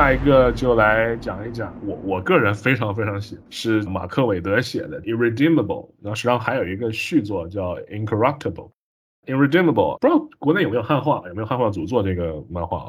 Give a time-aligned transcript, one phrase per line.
[0.00, 8.70] 下一个就来讲一讲我我个人非常非常喜是马克韦德写的《Irredeemable》，然后实际上还有一个续作叫《Incorruptible》。
[9.26, 12.88] Irredeemable 不知道国内有没有汉化，有没有汉化组做这个漫画啊？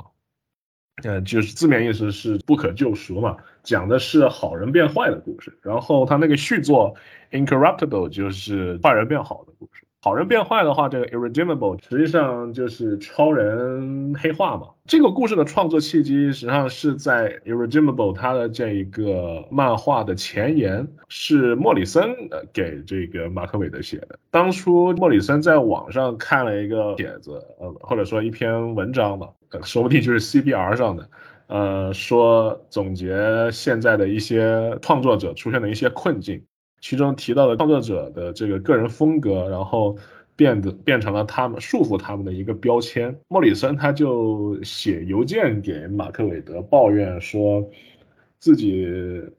[1.03, 5.59] 呃，就是字面意思是不可救赎嘛，讲的是好人变坏的故事。
[5.61, 6.95] 然后他那个续作
[7.37, 9.85] 《Incorruptible》就是坏人变好的故事。
[10.03, 14.67] 好人变坏的话，这个 irredeemable 实际上就是超人黑化嘛。
[14.87, 24.17] 这个故事的创作契机实际上是在 irredeemable 它的这一个漫画的前言是莫里森呃给这个马克韦德写的。
[24.31, 29.29] 当初莫里森在网上看了一个帖子，呃或者说一篇文章吧，
[29.61, 31.09] 说不定就是 CBR 上的，
[31.45, 33.15] 呃说总结
[33.51, 36.43] 现在的一些创作者出现的一些困境。
[36.81, 39.95] 其中提到的创作者的这个个人风格，然后
[40.35, 43.15] 变得变成了他们束缚他们的一个标签。
[43.29, 47.63] 莫里森他就写邮件给马克韦德抱怨说，
[48.39, 48.91] 自己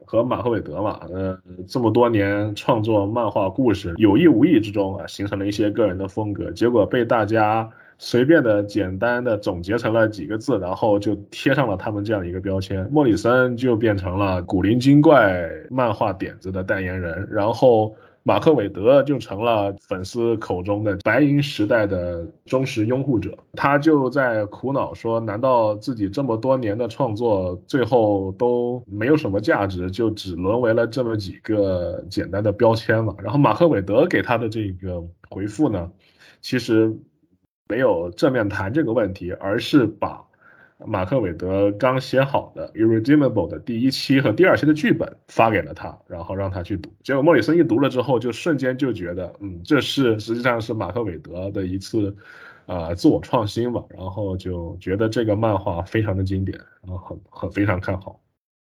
[0.07, 7.69] 和马克韦德嘛，呃，这么多年创作漫画故事，有意无意之中啊，形成了一些个人的风格，结果被大家。
[8.05, 12.85] 随便的、简单的总结成了几个字，然后就贴上了他们这样一个标签。
[12.91, 23.39] 莫里森就变成了古灵精怪漫画点子的代言人，然后马克韦德就成了粉丝口中的白银时代的忠实拥护者。
[23.53, 33.15] 他就在苦恼说：难道自己这么多年的创作最后都没有什么价值，就只沦为了这么几个简单的标签吗？
[33.23, 35.89] 然后马克韦德给他的这个回复呢，
[36.41, 36.93] 其实。
[37.73, 40.23] 没有正面谈这个问题，而是把
[40.85, 46.93] 马克韦德刚写好的《Irredeemable》的第一期和第二期的剧本发给了他，然后让他去读。
[47.03, 52.15] 结果莫里森一读了之后，就瞬间就觉得，嗯，这是实际上是马克韦德的一次
[52.67, 53.83] 呃自我创新吧。
[53.89, 58.21] 然后就觉得这个漫画非常的经典，然后很很非常看好。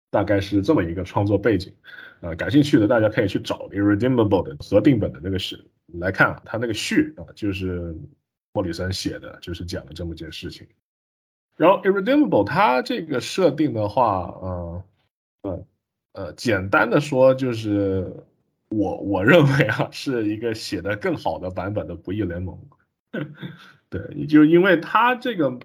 [0.10, 1.74] 大概是这么一个创作背景。
[2.22, 5.62] 呃，感兴趣的大家可以去找《Irredeemable》的合订本的那个是
[6.00, 7.94] 来看啊，它那个序啊就是。
[8.54, 10.68] 莫里森写的就是讲了这么件事情，
[11.56, 14.84] 然后 irredeemable 它这个设定的话，嗯，
[15.44, 15.66] 呃，
[16.14, 18.14] 呃，简单的说就是
[18.68, 22.60] 我我认为啊是一个写的更好的版本的不义联盟，
[23.90, 25.58] 对，就因为它这个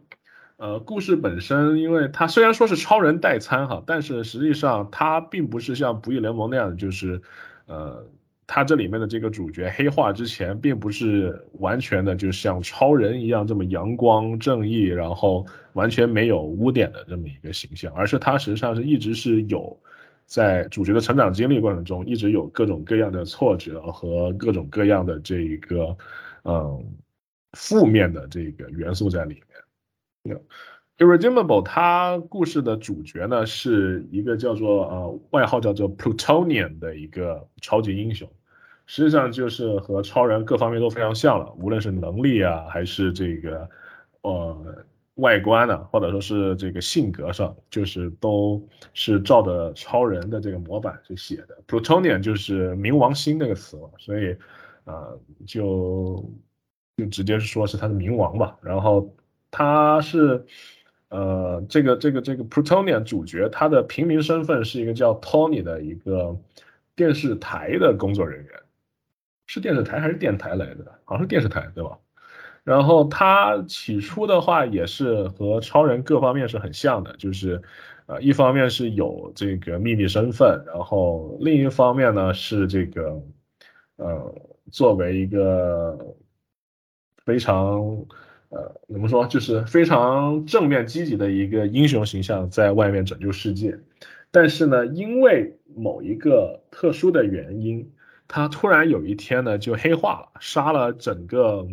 [0.56, 7.20] 呃故事本身，因为它虽然说是超人代餐哈，但是实际上它并不是像不义联盟那样，就是
[7.66, 8.06] 呃。
[8.46, 19.76] 他这里面的这个主角黑化之前，并不是完全的就像超人一样这么阳光正义，然后完全没有污点的这么一个形象，而是他实际上是一直是有
[20.26, 25.96] 在主角的成长经历过程中，一直有各种各样的挫折和各种各样的这一个
[26.44, 26.84] 嗯
[27.54, 29.42] 负面的这个元素在里
[30.24, 30.40] 面。
[30.98, 38.26] Irredeemable，它故事的主角呢是一个叫做呃外号叫做 Plutonian 的一个超级英雄，
[38.86, 43.68] 实际上就是和超人各方面都非常像了，无论是能力啊，还是这个
[44.22, 44.84] 呃
[45.16, 51.58] 外观呢，或者说是这个性格上，就是都是照着超人的这个模板去写的。
[51.66, 54.36] Plutonian 就是冥王星那个词嘛，所以
[54.84, 55.08] 啊
[55.46, 56.24] 就
[56.96, 58.56] 就直接说是他的冥王吧。
[58.62, 59.14] 然后
[59.50, 60.44] 他是。
[61.08, 66.36] 呃，这个这个这个 Plutonian 主角，他的平民身份是一个叫 Tony 的一个
[66.96, 68.60] 电视台的工作人员，
[69.46, 71.00] 是电视台还是电台来的？
[71.04, 71.98] 好像是电视台，对吧？
[72.64, 77.62] 然后他起初的话也是和超人各方面是很像的，就是
[78.06, 83.22] 呃，一方面是有这个秘密身份，然后另一方面呢是这个
[83.96, 84.34] 呃，
[84.70, 85.98] 作为一个
[87.24, 88.04] 非常。
[88.48, 93.76] 呃，怎么说，就是非常正面积极的一个英雄形象，在外面拯救世界。
[94.30, 97.90] 但是呢，因为某一个特殊的原因，
[98.28, 101.66] 他突然有一天呢，就黑化了，杀了整个，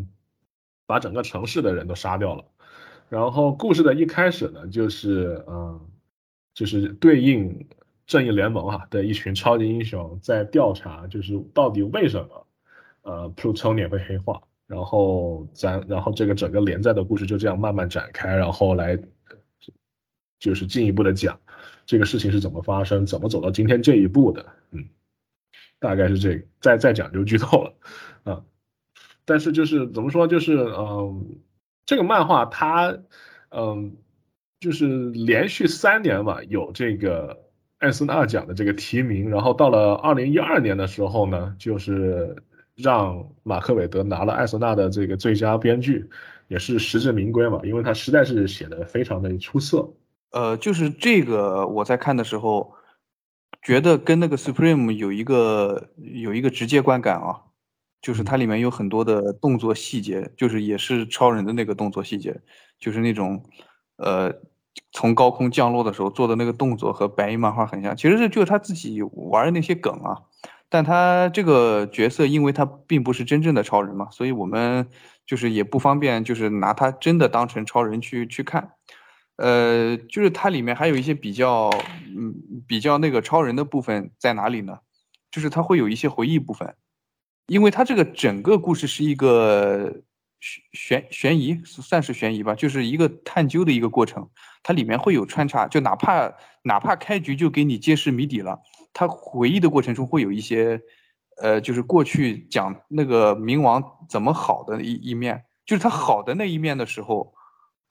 [0.85, 2.45] 把整个城市的人都杀掉了。
[3.09, 5.79] 然后故事的一开始呢，就是嗯，
[6.53, 7.67] 就是对应
[8.05, 12.47] 正义联盟啊的一群超级英雄在调查，就是到底为什么
[13.03, 14.41] 呃 Plutonian 会黑化。
[14.65, 18.97] 然后咱，然后这个整个连载的故事就这样慢慢展开，然后来
[20.39, 21.39] 就是进一步的讲
[21.85, 24.87] 这个事情是怎么发生，怎么走到今天这一步的，嗯，
[25.83, 27.73] 大概是这个，再再讲就剧透了
[28.23, 28.41] 啊。
[29.25, 31.39] 但是就是怎么说，就是嗯，
[31.85, 32.97] 这个漫画它
[33.49, 33.97] 嗯，
[34.59, 37.37] 就是连续三年嘛有这个
[37.79, 42.35] 艾斯纳奖的这个提名，然后到了二零一二年的时候呢，就是。
[42.75, 46.09] 让马克韦德拿了艾瑟纳的这个最佳编剧，
[46.47, 49.87] 也是实至名归嘛，因为他实在是写的非常的出色。
[50.31, 52.73] 呃，就是这个我在看的时候，
[53.63, 57.41] 觉得跟那个 Supreme 有一个有一个直接观感啊，
[58.01, 62.41] 就是它里面有很多的动作细节，就是也是超人的那个动作细节，
[62.77, 63.41] 就是那种
[63.95, 64.33] 呃
[64.91, 70.23] 从高空降落的时候做的那个动作和白银漫画很像，其实是就是他自己玩的那些梗啊。
[70.67, 74.87] 但他这个角色，因为他并不是真正的超人嘛，所以我们
[75.23, 78.71] 就是也不方便，就是拿他真的当成超人去去看。
[79.37, 81.69] 呃，就是它里面还有一些比较，
[82.15, 82.33] 嗯，
[82.67, 84.79] 比较那个超人的部分在哪里呢？
[85.31, 86.75] 就是他会有一些回忆部分，
[87.47, 89.91] 因为他这个整个故事是一个
[90.39, 94.29] 悬悬悬疑，算是悬疑吧，就是一个探究的一个过程。
[94.61, 96.31] 它里面会有穿插，就哪怕
[96.61, 98.61] 哪怕开局就给你揭示谜底了。
[98.93, 100.79] 他回忆的过程中会有一些，
[101.41, 107.33] 呃，就是过去讲那个冥王怎么好的一一面，就是他好的那一面的时候，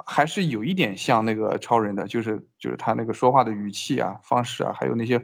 [0.05, 5.23] 还是有一点像那个超人的，就是就是他那个说话的语气啊、方式啊，还有那些，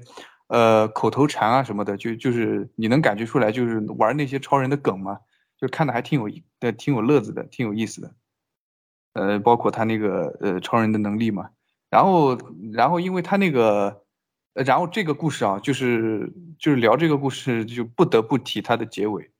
[0.48, 5.18] 呃，口头禅啊什么的，就就是你能感觉出来，就是玩那些超人的梗嘛，
[5.56, 6.30] 就看的还挺有
[6.60, 8.14] 的，挺有乐子的，挺有意思的，
[9.14, 11.50] 呃，包括他那个呃超人的能力嘛，
[11.90, 12.38] 然后
[12.72, 14.04] 然后因为他那个。
[14.54, 19.30] 然后这个故事啊，就是就是聊这个故事，就不得不提他的结尾，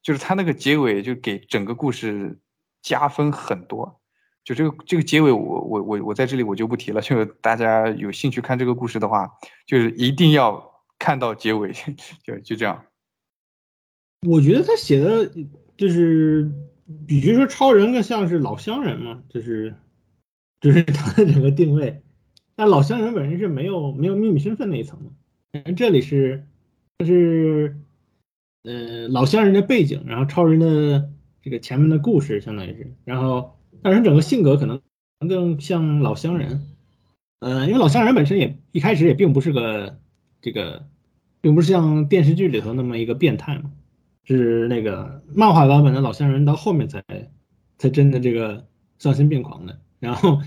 [0.00, 2.40] 就是他那个结尾就给整个故事
[2.80, 4.00] 加分很多。
[4.44, 7.00] 就这个这个结尾，我我我我在这里我就不提了。
[7.02, 9.30] 就大家有兴趣看这个故事的话，
[9.66, 11.72] 就是一定要看到结尾，
[12.24, 12.84] 就就这样。
[14.26, 15.30] 我觉得他写的
[15.76, 16.50] 就是，
[17.06, 19.74] 比如说超人更像是老乡人嘛，就是
[20.60, 22.02] 就是 他的整个定位。
[22.56, 24.98] 那老乡人本身是没有没有秘密身份那一层
[25.52, 26.46] 的，这里是
[26.98, 27.76] 就是
[28.62, 31.10] 呃老乡人的背景，然后超人的
[31.40, 34.80] 这个前面的故事相当于是，然后但是整个性格可能
[35.28, 36.62] 更像老乡人，
[37.40, 39.98] 呃，因为老乡人本身也一开始也并不是个
[40.40, 40.84] 这个，
[41.40, 43.70] 并不是像电视剧里头那么一个变态嘛，
[44.24, 47.02] 是那个漫画版本的老乡人到后面才
[47.78, 48.64] 才真的这个
[48.98, 50.40] 丧心病狂的，然后。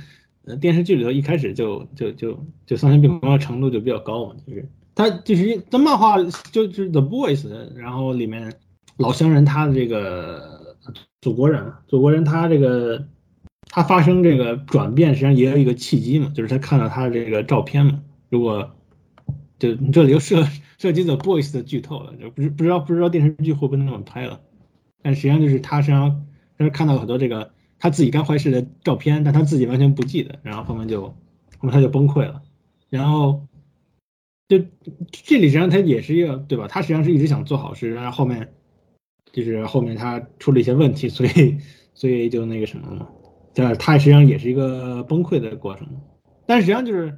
[0.48, 6.22] 呃，电视剧里头一开始就就就就丧心病狂的程度就比较高嘛，就是他就是在漫画
[6.52, 8.54] 就是 The Boys，然后里面
[8.98, 10.76] 老乡人他的这个
[11.20, 13.04] 祖国人，祖国人他这个
[13.76, 18.02] 他发生这个转变，实际上也有一个契机嘛，就是他看到他的这个照片嘛。
[18.30, 18.74] 如果
[19.60, 24.40] 就这里又涉涉及 The Boys 的剧透了，就不是不知道不知道电视剧会不会那么拍了，
[25.02, 26.26] 但实际上就是他身上
[26.58, 27.52] 他看到很多这个。
[27.78, 31.14] 他自己干坏事的照片，但他自己完全不记得，然后后面就后
[31.64, 32.42] 面他就崩溃了，
[32.90, 33.46] 然后
[34.48, 34.58] 就
[35.12, 36.68] 这里实际上他也是一个对吧？
[36.70, 38.54] 他实际上是一直想做好事，然后后面
[39.34, 41.58] 就是后面他出了一些问题，所以
[41.94, 43.12] 所以就那个什么了，
[43.56, 45.88] 就是他实际上也是一个崩溃的过程。
[46.46, 47.18] 但实际上就是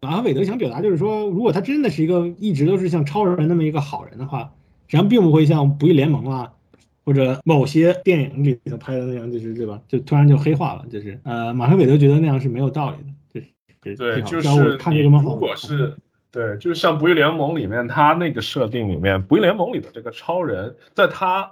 [0.00, 4.54] 马哈韦德想表达就是说，如果他真的是一个一直都是像超人那么一个好人的话，
[4.86, 6.52] 实际上并不会像不义联盟啊。
[7.06, 9.78] 或者某些电影里头拍的那样，就是对吧？
[9.86, 13.46] 就突然就黑化了，就是呃，马克·韦德觉得那样是没有道理的，
[13.82, 15.94] 就是对，就是看这个如果是
[16.30, 21.50] 对，就是像《不义联盟》里面他那个设定里面，《不义联盟》里的这个超人，在他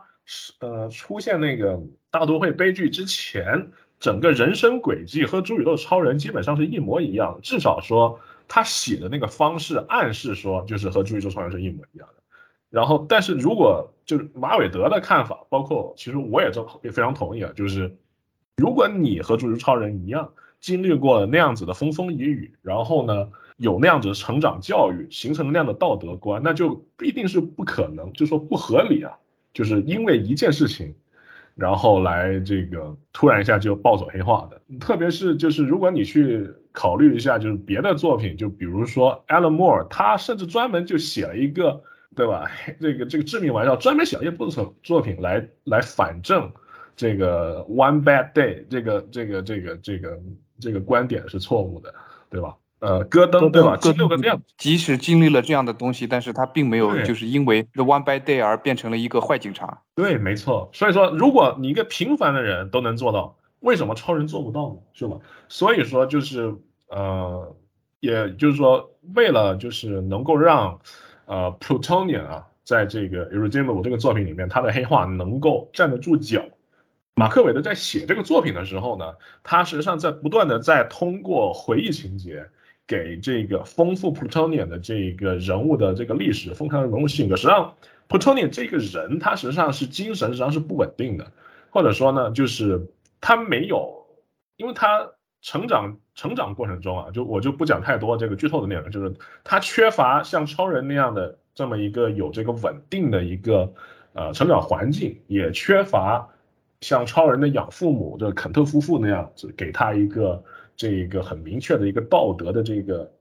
[0.61, 1.79] 呃出现那个
[2.11, 3.45] 大都会悲剧之前，
[4.03, 8.19] 整个人生轨迹和朱宇宙超人基本上是一模一样，至少说
[8.49, 12.15] 他写的那个方式暗示说，就是和朱宇宙超人是一模一样的。
[12.69, 17.97] 然后，但是如果就是马韦德的看法，包括其实我也都也非常同意啊，就是
[18.57, 29.13] 如果你和足球超人一样，经历过那样子的风风雨雨，然后呢有那样子的成长教育，形成那样的道德观，那就必定是不可能，就说不合理啊，
[29.55, 30.93] 就是因为一件事情，
[31.55, 34.61] 然后来这个突然一下就暴走黑化的。
[34.79, 41.83] 特别是就是如果你去考虑一下，就是别的作品，就比如说 Alan Moore，他甚至专门就写了一个。
[42.15, 42.47] 对吧？
[42.79, 46.53] 这个这个致命玩笑，专门写了一部作作品来来反证
[46.95, 50.21] 这个 one bad day 这个这个这个这个
[50.61, 51.95] 这个观点是错误的，
[52.29, 52.55] 对吧？
[52.83, 53.77] 呃，戈登对吧？
[53.81, 59.81] 戈登这样，即使经历了这样的东西，但是他并没有就是因为 the one bad day 而变成了一个坏警察。
[59.95, 60.69] 对，没错。
[60.73, 64.77] 所以说，如果你一个平凡的人都能做到，为什么超人做不到呢？
[64.93, 65.17] 是吧？
[65.49, 66.55] 所以说，就是
[66.89, 67.57] 呃，
[68.01, 70.79] 也就是说，为了就是能够让。
[71.25, 76.43] 呃，Plutonian 啊，在这个 Irredeemable 这个作品里面，他的黑化能够站得住脚。
[77.15, 82.45] 马克韦德在写这个作品的时候呢，他实际上在不断的在通过回忆情节，
[82.93, 87.35] 给这个丰富 Plutonian 的这个人物的这个历史，丰富的人物性格。
[87.37, 87.75] 实际上
[88.07, 91.33] ，Plutonian 这个人，他实际上是精神实际上是不稳定的，
[91.71, 92.87] 或者说呢，就是
[93.19, 93.91] 他没有，
[94.59, 95.09] 因为他
[95.41, 103.73] 成长成长过程中啊，就我就不讲太多这个剧透的内容，就是他缺乏像超人那样的这么一个有这个稳定的一个
[104.13, 106.29] 呃成长环境，也缺乏
[106.83, 110.45] 像超人的养父母的肯特夫妇那样子给他一个
[110.83, 113.13] 这一个很明确的一个道德的这个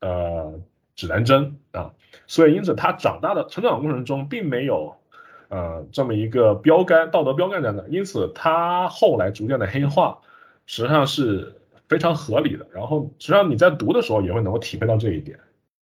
[0.00, 0.60] 呃
[0.94, 1.90] 指南针啊，
[2.26, 4.94] 所以因此他长大的成长过程中并没有。
[5.52, 10.16] 呃，这么一个标杆，道德标杆在那，因此他后来逐渐的黑化，
[10.64, 11.56] 实际上是
[11.88, 12.64] 非常合理的。
[12.72, 15.36] 然后，实际上你在读的时候也会能够体会到这一点。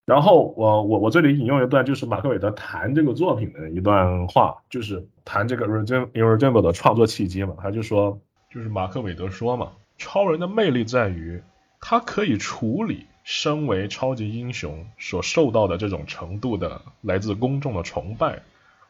[0.07, 5.67] 然后，我我我这里引用一段，就是马克韦德谈这个作品的一段话，就是谈这个
[6.13, 7.55] 《Irredeemable》的创作契机嘛。
[7.61, 8.19] 他就说，
[8.51, 11.43] 就是马克韦德说嘛，超人的魅力在于
[11.81, 18.41] 他可以处理身为超级英雄所受到的这种程度的来自公众的崇拜。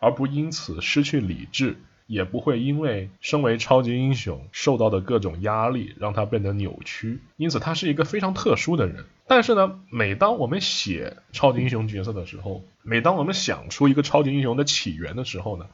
[0.00, 7.20] 而不因此失去理智，也不会因为身为超级英雄受到的各种压力让他变得扭曲。
[7.36, 9.06] 因此，他是一个非常特殊的人。
[9.26, 15.66] 但是呢，每当我们写超级英雄角色的时候，每当我们想出一个超级英雄的起源的时候呢，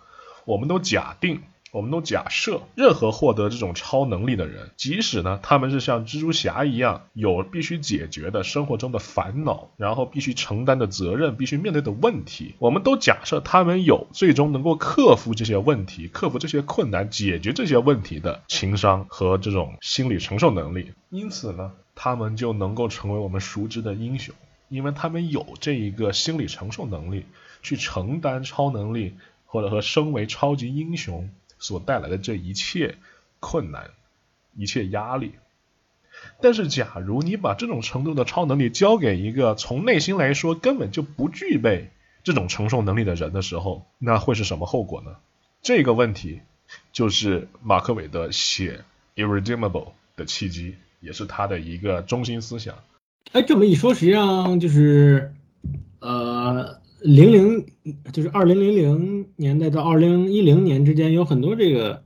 [0.46, 1.42] 我们都假定。
[1.74, 20.92] 我们都假设，任何获得这种超能力的人，即使呢他们是像蜘蛛侠一样有必须解决的生活中的烦恼，然后必须承担的责任，必须面对的问题，我们都假设他们有最终能够克服这些问题、克服这些困难、解决这些问题的情商和这种心理承受能力。
[21.10, 24.32] 因此呢，他们就能够成为我们熟知的英雄，
[24.68, 27.24] 因为他们有这一个心理承受能力，
[27.64, 29.14] 去承担超能力
[29.44, 31.28] 或者和身为超级英雄。
[31.64, 32.96] 所带来的这一切
[33.40, 33.88] 困难、
[34.54, 35.32] 一切压力，
[36.42, 41.88] 但是，假如你把这种程度的超能力交给一个从内心来说根本就不具备
[42.22, 45.16] 这种承受能力的人的时候，那会是什么后果呢？
[45.62, 46.42] 这个问题
[46.92, 48.84] 就是马克韦德写
[49.24, 49.70] 《Irredeemable》
[50.16, 52.74] 的契机，也是他的一个中心思想。
[53.32, 55.32] 哎，这么一说，实际上就是，
[56.00, 56.84] 呃。
[57.04, 57.66] 零零
[58.14, 62.02] 就是二零零零年代到二零一零年之间，有很多这个，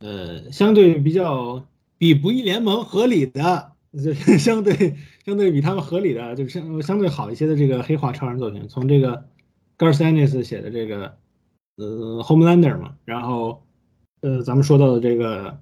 [0.00, 1.66] 呃，相对比较
[1.98, 8.66] 比不义联盟合理的，就 相对相对比他们合理的，就是相相对好一些的这个黑化超人作品。
[8.68, 9.24] 从这个
[9.76, 11.16] Garth Ennis 写的这个，
[11.76, 13.62] 呃，Homelander 嘛，然后，
[14.20, 15.58] 呃，咱们说到的这个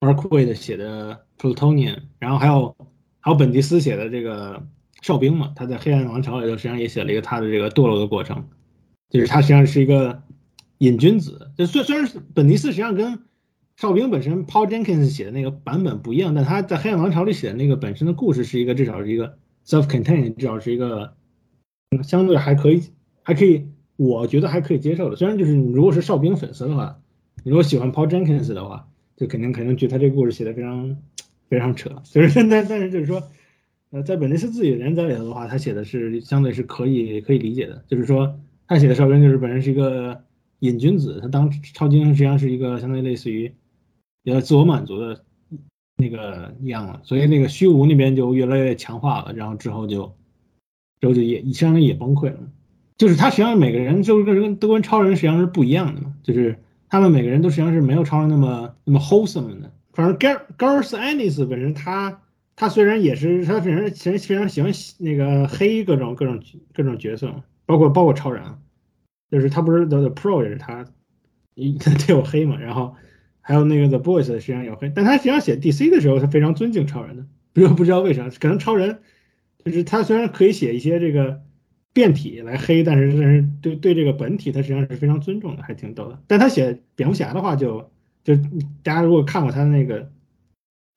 [0.00, 2.76] Mark w a d 写的 Plutonian，然后还有
[3.20, 4.66] 还有本迪斯写的这个。
[5.02, 8.48] 哨兵嘛，他在黑暗王朝里头实际上也写了一个他的这个堕落的过程，
[9.08, 10.22] 就是他实际上是一个
[10.78, 11.50] 瘾君子。
[11.56, 13.20] 就虽虽然本尼斯实际上跟
[13.76, 21.14] 哨兵本身 Paul Jenkins 写的那个版本不一样，但他在黑暗王朝里写的那个本身的故事是一个至少是一个 self-contained，至少是一个
[22.02, 22.82] 相对还可以
[23.22, 25.16] 还可以，我觉得还可以接受的。
[25.16, 26.98] 虽然就是你如果是哨兵粉丝的话，
[27.44, 30.96] 你如果喜欢 Paul Jenkins 的话，就肯定肯定觉得他这个故事写的非常
[31.48, 31.90] 非常扯。
[32.04, 33.22] 所以但但是就是说。
[33.90, 40.22] 呃，在本尼斯自己的连载里头的话，他写的是相对是可以可以理解的，就是说他写的哨兵就是本身是一个
[40.60, 43.52] 瘾君子，他当超级英雄实际上是一个相当于类似于
[44.22, 45.24] 比较自我满足的
[45.96, 50.12] 那个一样了，所以那个虚无那边就越来越强化了，然后之后就
[51.00, 52.38] 之后就也相当于也崩溃了，
[52.98, 56.58] 就是他实际上每个人就是跟都跟超人实际上是不一样的嘛，就是
[56.88, 62.20] 他们每个人都实际上是没有超人那么那么 wholesome 的，反正 Gar Garth Ennis 本身他。
[62.58, 66.42] 他虽然也是，他本身其实非常喜欢那个黑各种各种
[66.72, 68.42] 各种角色嘛，包括包括超人，
[69.30, 70.86] 就是他不是 The Pro 也是他，
[71.54, 72.94] 一 他有黑嘛，然后
[73.40, 79.00] 还有那个 The Boys 实际上有黑，但他实际上写 DC 的时候，他非常尊敬超人的，不不知道为啥，可能超人
[79.64, 81.42] 就是他虽然可以写一些这个
[81.92, 86.18] 变体来黑，但是但是对对这个本体他实际上是非常尊重的，还挺逗的。
[86.26, 87.90] 但他写蝙蝠侠的话，就
[88.24, 88.36] 就
[88.82, 90.10] 大家如果看过他的那个。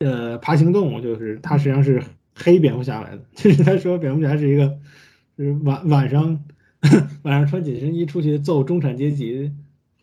[0.01, 2.01] 呃，爬行动物就是他实际上是
[2.33, 4.79] 黑蝙蝠侠来的， 就是他说蝙蝠侠是一个，
[5.37, 6.41] 就是晚晚上
[7.23, 9.51] 晚上穿紧身衣出去揍中产阶级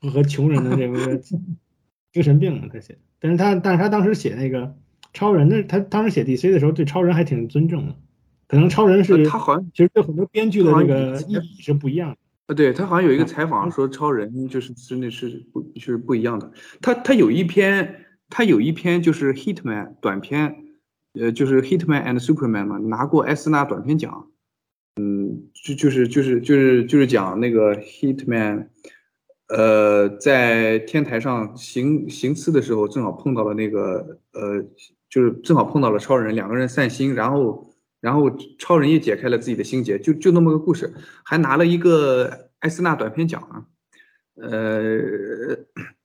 [0.01, 1.17] 和穷人的这个
[2.13, 4.75] 精神病啊他写，但是他但是他当时写那个
[5.13, 7.95] 超人的，他当时写 DC 的时候对超人还挺尊重的，
[8.49, 12.17] 可能超人是他好像其实对很多编剧的这个意义是不一样的。
[12.47, 18.03] 啊，对他好像有一个采访说超人就是真的是不就是不一样的，他他有一篇。
[18.29, 20.57] 他有一篇就是 Hitman 短片，
[21.13, 24.27] 呃，就是 Hitman and Superman 嘛，拿过艾斯纳短片奖。
[25.53, 28.69] 就就是就是就是就是讲那个 Hitman，
[29.49, 34.63] 呃，在天台上行行刺的时候，正好碰到了那个呃，
[35.09, 40.93] 就是正好碰到了超人，两个人散心，然后然后超人也解开了自己的心结，就就那么个故事，
[41.25, 43.65] 还拿了一个艾斯纳短片奖啊。
[44.39, 44.99] 呃，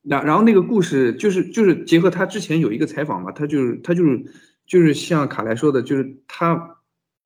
[0.02, 4.24] 然然后那个故事就是就是结合他之前有一个采访嘛，他就是他就是
[4.66, 6.78] 就是像卡莱说的，就是他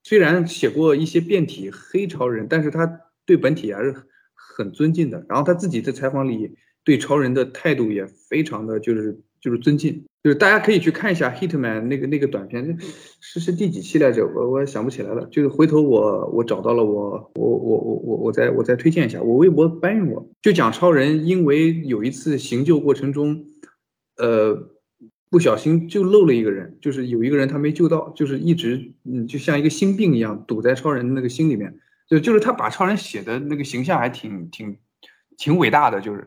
[0.09, 3.93] 虽然写过一些变体黑超人，但是他对本体还是
[4.37, 5.27] 很尊敬的。
[5.29, 10.05] 然后他自己在采访里对超人的态度也非常的就是就是尊敬。
[10.23, 12.79] 就是大家可以去看一下 Hitman 那个那个短片，
[13.19, 14.25] 是是第几期来着？
[14.25, 15.27] 我我也想不起来了。
[15.27, 23.45] 就是回头我我找到了，我我我我我我再我再推荐一下，我微博搬运过，就讲超人因为有一次行救过程中，
[24.19, 24.71] 呃，
[25.37, 31.78] 不小心就漏了一个人，就是有一个人他没救到，就是一直嗯就像一个心病一样堵在超人那个心里面，
[32.09, 34.78] 就就是他把超人写的那个形象还挺挺
[35.37, 36.26] 挺伟大的，就是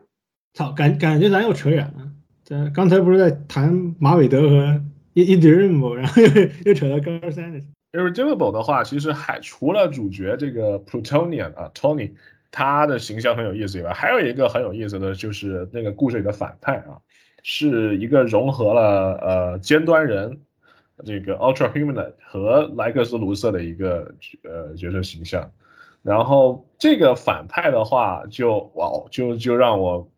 [0.54, 2.70] 操感感觉咱又扯远了。
[2.72, 4.80] 刚才不是在谈马韦德和
[5.14, 6.28] 伊伊迪任姆，然后又
[6.66, 7.60] 又扯到高三的。
[7.90, 12.12] Irredeemable 的话，其实还除了主角这个 Plutonian 啊 Tony，
[12.52, 17.02] 他的形象很有意思以外，还有一个很有意思的就是那个故事里的反派啊，
[17.42, 20.40] 是一个融合了呃尖端人
[21.04, 25.50] 这个 Ultra Human 和莱克斯卢瑟的一个呃角色形象。
[26.02, 30.08] 然后这个反派的话，就哇就就让我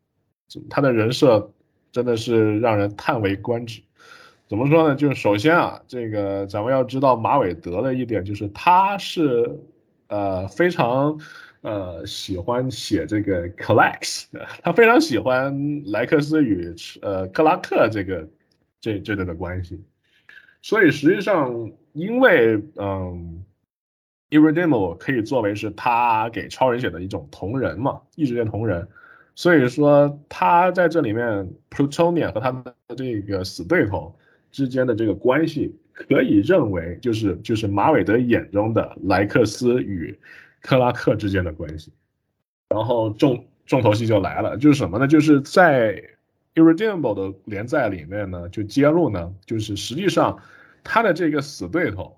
[0.70, 1.50] 他的人设。
[1.92, 3.82] 真的是让人叹为观止。
[4.48, 4.94] 怎么说呢？
[4.94, 9.60] 就是首先啊，这个咱们要知道马韦德的一点就是他是
[10.06, 11.20] 呃非常
[11.62, 14.28] 呃喜欢写这个 c l a x
[14.62, 18.28] 他非常喜欢莱克斯与呃克拉克这个
[18.80, 19.80] 这这对的关系。
[20.60, 23.44] 所以实际上，因为嗯
[24.30, 28.86] ，Irredeemable 可以作为是他给超人写的一种同人嘛，异世界同人。
[29.34, 34.14] 所以说，他在这里面，Plutonian 和他的这个死对头
[34.50, 40.16] 之间的这个关系，可以认为就是就是马韦德眼中的莱克斯与
[40.62, 41.92] 克拉克之间的关系。
[42.70, 45.06] 然后重重头戏就来了，就是什么呢？
[45.06, 46.02] 就是在
[46.54, 50.40] Irredeemable 的连载里面呢，就揭露呢，就是实际上
[50.82, 52.16] 他的这个死对头，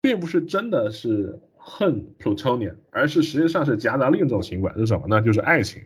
[0.00, 5.20] 并不是真的是恨 Plutonian，而是实际上是夹杂另一种情感，是什么呢？
[5.20, 5.82] 就是爱情。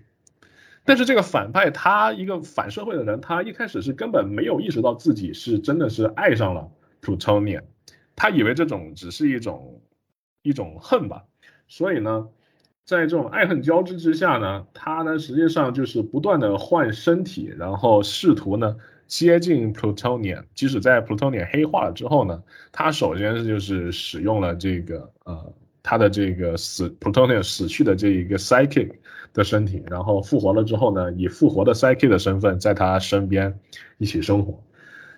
[0.84, 7.62] 但是这个反派他一个反社会的人，他一开始是根本没有意识到自己是真的是爱上了 Plutonian，
[8.14, 9.80] 他以为这种只是一种
[10.42, 11.24] 一种恨吧，
[11.68, 12.28] 所以呢，
[12.84, 28.92] 在这种爱恨交织之下呢，他呢实际上就是不断的换身体，然后试图呢接近 Plutonian，即使在 Plutonian 黑化了之后呢，他首先是就是使用了这个呃他的这个死 Plutonian 死去的这一个 Psychic。
[29.34, 33.58] 的身体，然后复活了之后呢，以复活的 Psychic 的身份在他身边
[33.98, 34.62] 一起生活，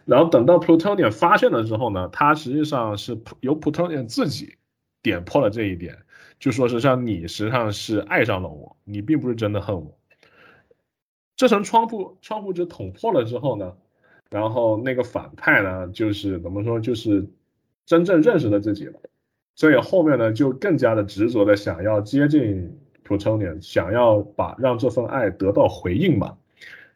[0.06, 4.56] 然后等到 Plutonian 发现了之后呢，他实际上是由 Plutonian 自己
[5.02, 5.98] 点破了这一点，
[6.38, 9.98] 就说是像你实际上是爱上了我，你并不是真的恨我。
[11.36, 13.76] 这层窗户窗户纸捅破了之后呢，
[14.30, 17.28] 然后那个反派呢，就是怎么说，就是
[17.84, 19.00] 真正认识了自己了，
[19.54, 22.78] 所以后面呢就更加的执着的想要接近。
[23.08, 26.36] Plutonian 想要把让这份爱得到回应嘛，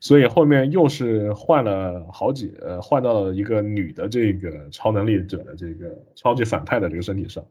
[0.00, 7.44] 所以后面又是换了好几呃换到了一个女的这个超能力者的这个超级反派的这个身体上，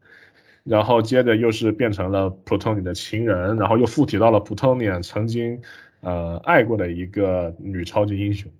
[0.64, 5.60] 然后接着又是变成了 Plutonian 的情人，然后又附体到了 Plutonian 曾经
[6.00, 8.50] 呃爱过的一个女超级英雄，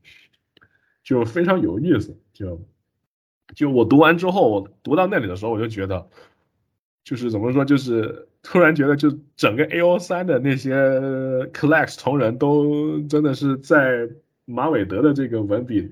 [1.02, 2.16] 就非常有意思。
[2.32, 2.60] 就
[3.54, 6.08] 就我读完之后，我读到那里的时候，我就觉得。
[7.02, 10.74] 就是怎么说，就是突然觉得，就整个 A O 三的那些
[11.46, 14.06] collect 同人都真的是在
[14.44, 15.90] 马韦德的这个文笔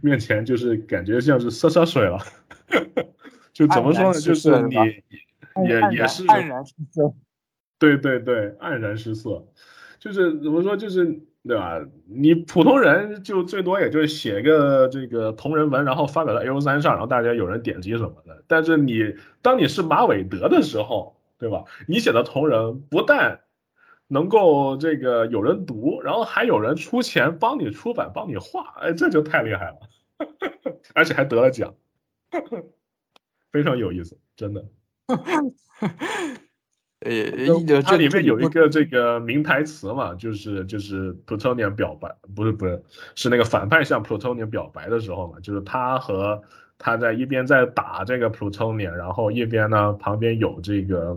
[0.00, 2.18] 面前，就是感觉像是洒洒水了。
[3.58, 4.20] 就怎么说呢？
[4.20, 4.74] 就是你
[5.66, 7.12] 也也是黯然失色。
[7.78, 9.44] 对对对，黯然失色。
[9.98, 11.20] 就是怎么说，就是。
[11.46, 11.80] 对吧？
[12.06, 18.44] 你普通人就最多也就写个这个同人文，然后发表到 A O 三上，然后大家有人点击什么的。
[18.46, 21.64] 但是你当你是马韦德的时候，对吧？
[21.86, 23.40] 你写的同人不但
[24.08, 29.78] 能够这个有人读，然后还有人出钱帮你出版、帮你画，哎，这就太厉害了，
[30.94, 31.72] 而且还得了奖，
[33.52, 34.64] 非常有意思，真的。
[37.00, 42.82] 呃，它里面有一个这个名台词嘛，就是就是 Plutonium 表白，不是不是，
[43.14, 46.42] 是那个反派向 Plutonium 表白的时候嘛，就是他和
[46.76, 51.16] 他在一边在打这个 Plutonium，然后一边呢旁边有这个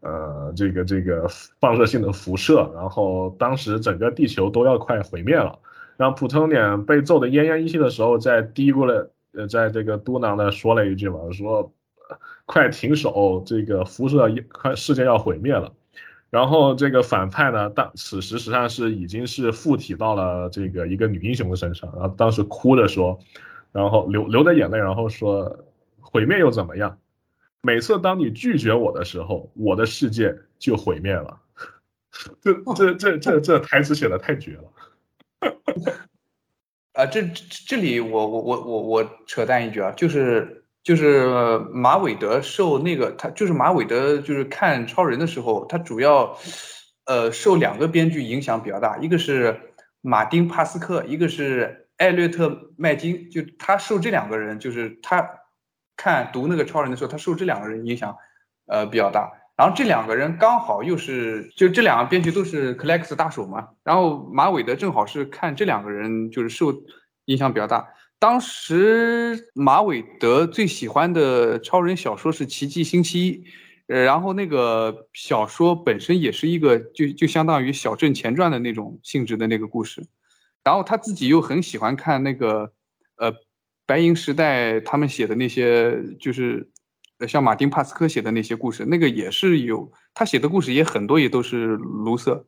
[0.00, 1.28] 呃这个这个
[1.60, 5.60] 放射性的辐射，然后当时整个地球都要快毁灭了，
[5.96, 11.72] 然后 Plutonian 被揍得奄奄一息的时候，在嘀咕了，呃，在这个嘟囔的说了一句嘛，说。
[12.46, 13.42] 快停手！
[13.46, 15.72] 这个辐射快世界要毁灭了。
[16.28, 23.18] 然后这个反派呢，当此时实际上是已经是附体到了这个一个女英雄的身上，然后当时哭着说
[23.72, 25.58] ：“然后流流着眼泪，然后说
[25.98, 26.98] 毁灭又怎么样？
[27.62, 31.40] 每次当你拒绝我的时候，我的世界就毁灭了。
[32.42, 34.64] 这这这这这台词写的太绝了。
[36.94, 46.38] 啊，这这这里我我我我我扯淡一句啊，就是就是马韦德受那个他就是马韦德就是看超人的时候，他主要
[47.04, 49.60] 呃受两个编剧影响比较大，一个是
[50.02, 55.28] 马丁帕斯克，一个是艾略特麦金，就他受这两个人就是他
[55.96, 58.16] 看读那个超人的时候，他受这两个人影响
[58.66, 59.32] 呃比较大。
[59.56, 63.68] 然后这两个人刚好又是，就这两个编剧都是 c l e x 大手嘛。
[63.84, 66.74] 然后马伟德正好是看这两个人就是受
[67.26, 67.86] 影响比较大。
[68.18, 73.32] 当时马伟德最喜欢的超人小说是《奇迹星期一》，
[73.86, 80.04] 然后那个小说本身也是一个就就相当于小镇前传的那种性质的那个故事。
[80.64, 82.72] 然后他自己又很喜欢看那个，
[83.18, 83.32] 呃，
[83.86, 86.68] 白银时代他们写的那些就是。
[87.18, 92.46] 呃像马丁·帕斯科写的那些故事，那个也是有他写的故事，也很多也都是卢瑟，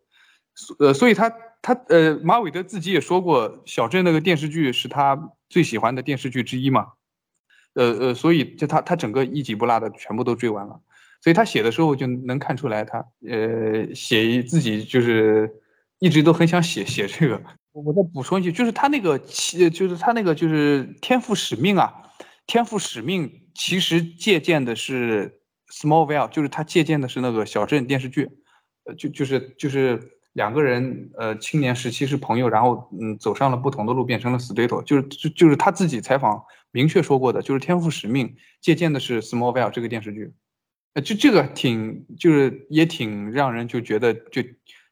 [0.79, 6.88] 呃，所以他他呃，马韦德自己也说过，《小镇》那个电视剧是他最喜欢的电视剧之一嘛，
[7.74, 10.81] 呃呃，所以就他他整个一集不落的全部都追完了，
[11.22, 15.50] 所以他写的时候就能看出来，他呃写自己就是
[16.00, 17.40] 一直都很想写写这个。
[17.72, 21.92] 我再补充一句，就是他那个就是他那个就是天赋使命啊。
[22.46, 25.40] 天赋使命其实借鉴的是
[25.72, 28.30] Smallville，就是他借鉴的是那个小镇电视剧，
[28.85, 30.00] 呃，就就是就是
[30.32, 40.32] 两个人，呃，青年时期是朋友，然后嗯，走上了不同的路，变成了死对头，就是就就是他自己采访明确说过的，就是天赋使命借鉴的是 Smallville 这个电视剧，
[40.94, 44.42] 呃，就这个挺就是也挺让人就觉得就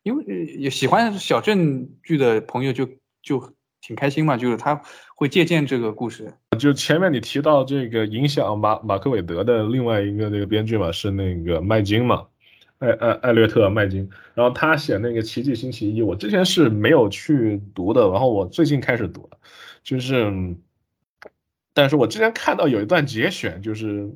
[0.03, 0.25] 因为
[0.59, 2.89] 也喜欢小镇剧的朋友就
[3.23, 3.55] 就。
[3.87, 4.81] 挺开心嘛，就是他
[5.15, 6.33] 会借鉴这个故事。
[6.59, 12.25] 就前面你提到这个影响马马克韦德的另外一个那个编剧嘛，是那个麦金嘛，
[12.79, 14.09] 艾艾艾略特麦金。
[14.33, 19.37] 然后他写那个《奇迹星期一》，我之前是没有去读的，然后我最近开始读了，
[19.83, 20.33] 就是，
[21.75, 24.11] 但是我之前看到有一段节选，就是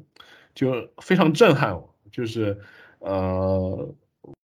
[0.55, 2.59] 就非常震撼我，就是
[3.01, 3.95] 呃。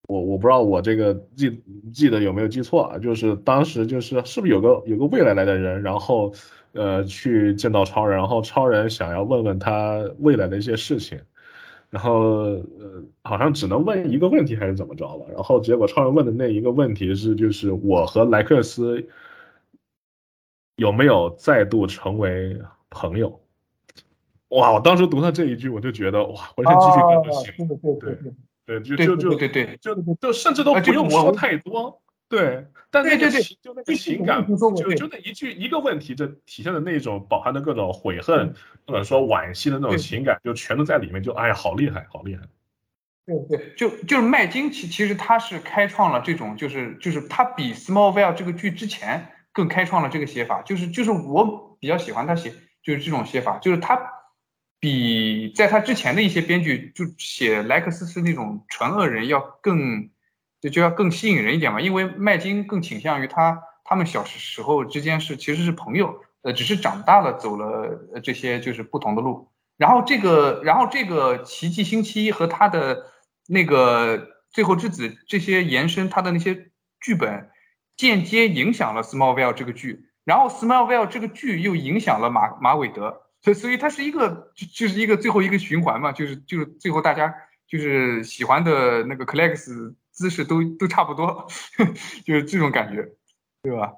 [0.08, 1.64] 我我不知道我这个记
[1.94, 2.98] 记得有没有记错啊？
[2.98, 6.34] 就是当时就是是不是有个有个未来来的人，然后
[6.74, 11.20] 呃去见到超人，然后超人想要问问他未来的一些事情，
[11.90, 15.26] 然后呃好像只能问一个问题还是怎么着了？
[15.34, 19.08] 然后结果超人问的那一个问题是就是我和莱克斯
[20.76, 23.40] 有没有再度成为朋友？
[24.50, 24.72] 哇！
[24.74, 27.52] 我当时读到这一句我就觉得哇，浑身鸡皮疙瘩起，
[28.00, 28.34] 对。
[28.66, 34.44] 对，就就就对对，就就甚至都不用说太多，对，但对对对就那个情感，
[34.76, 38.56] 就就那一句一个问题，就体现的那种饱含的各种悔恨
[38.88, 42.42] 或者说惋惜的那种情感，就全都在里面，就哎呀，好厉害，好厉害。
[43.28, 52.52] 对对，就就是麦金其其实他是开创了这种，就是就是他比 Smallville 这个剧之前更开创了这个写法，就是就是我比较喜欢他写
[52.82, 54.15] 就是这种写法，就是他。
[54.80, 60.10] 比在他之前的一些编剧就写莱克斯是那种纯恶人要更
[60.62, 69.50] 就就要更吸引人一点嘛，因为麦金更倾向于他他们小时时候之间是其实是朋友，呃，只是长大了走了这些就是不同的路。
[69.78, 73.06] 然后这个然后这个奇迹星期一和他的
[73.48, 77.50] 那个最后之子这些延伸他的那些剧本，
[77.98, 83.22] 间接影响了 Smallville 这个剧，然后 Smallville 这个剧又影响了马马韦德。
[83.46, 87.32] 所以，所以它是一个，就就是一个最后一个循环嘛，就是就是最后大家
[87.68, 91.46] 就是喜欢的那个 collects 姿势都都差不多，
[92.26, 93.08] 就是这种感觉，
[93.62, 93.94] 对吧？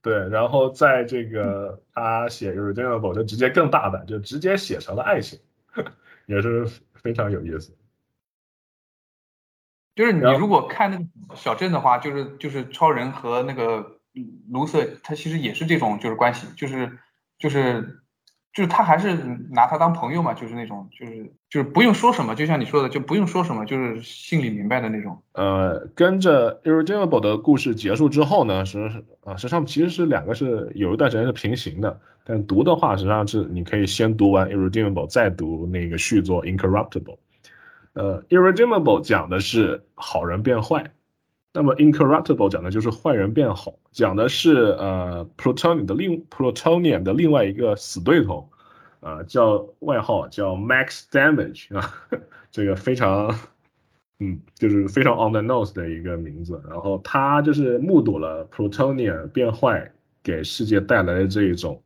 [0.00, 5.40] 对，然后在这个他写《Irredeemable》就直接更大胆，就直接写成了爱情，
[6.26, 7.76] 也是非常有意思。
[9.96, 13.99] 就是你如果看那个小镇的话，就是就是超人和那个。
[14.50, 16.98] 卢瑟他其实也是这种就是关系，就是
[17.38, 18.00] 就是
[18.52, 19.14] 就是他还是
[19.50, 25.16] 拿他当朋友嘛，就是那种就是就是不用说什么，就像你说的，就不用说什么，就是心里明白的那种。
[25.34, 28.80] 呃，跟着 Irredeemable 的故事结束之后呢，实
[29.22, 37.18] 啊实际上其实是两个是有一段时间是平行的，但读的话实际上是你可以先读完 Irredeemable，再读那个续作 Incorruptible。
[37.92, 40.92] 呃，Irredeemable 讲的是好人变坏。
[41.52, 48.48] 那么 Incorruptible 讲的就是坏人变好，讲的是呃 Plutonium 的另 Plutonium 的另外一个死对头，
[49.00, 51.92] 啊叫外号叫 Max Damage 啊，
[52.52, 53.34] 这个非常
[54.20, 56.62] 嗯，就是非常 on the nose 的一个名字。
[56.68, 59.90] 然后他就是目睹了 Plutonia 变坏
[60.22, 61.82] 给世界带来的这一种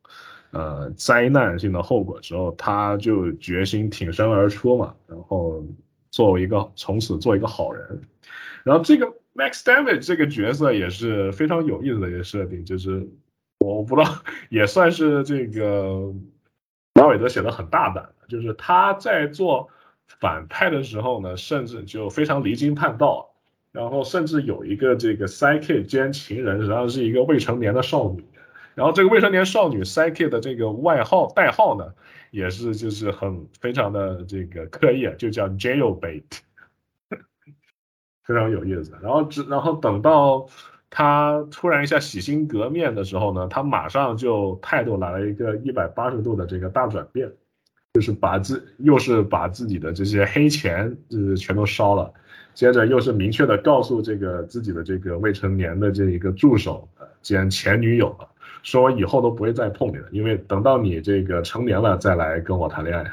[0.51, 5.65] 呃灾难性的后果之后，他就决心挺身而出嘛，然后
[6.11, 8.03] 作为一个从此做一个好人。
[8.63, 13.09] 然后这个 Max Damage 这个角色也是非常有意思的一个设定，就是
[13.59, 14.11] 我不知道
[14.49, 16.13] 也算是这个
[16.95, 19.69] 马韦德写的很大胆，就是他在做。
[20.21, 23.31] 反派的时候呢，甚至就非常离经叛道，
[23.73, 28.23] 然后甚至有一个这个 Psyche 兼情人，实际上是一个未成年的少女，
[28.75, 31.91] 然后这个未成年少女 Psyche 的这个外号代号呢，
[32.31, 36.23] 也是就是很非常的这个刻意，就叫 Jailbait，
[38.25, 38.93] 非常有意思。
[39.03, 40.47] 然后只然后等到
[40.91, 47.31] 他突然一下洗心革面的时候呢，他马上就态度来了一个一百八十度的这个大转变。
[47.93, 52.13] 就是把自又是把自己的这些黑钱就是全都烧了，
[52.53, 56.89] 接着又是明确的告诉这个自己的这个未成年的这一个助手
[57.23, 58.13] 兼前女友，
[58.65, 63.13] 说我以后都不会再碰你了，因为等到你这个成年了再来跟我谈恋爱，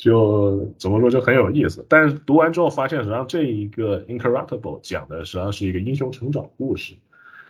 [0.00, 1.84] 就怎么说就很有意思。
[1.88, 6.94] 但是读完之后发现，实际上这一个 Incorruptible 讲的实际上是一个英雄成长故事，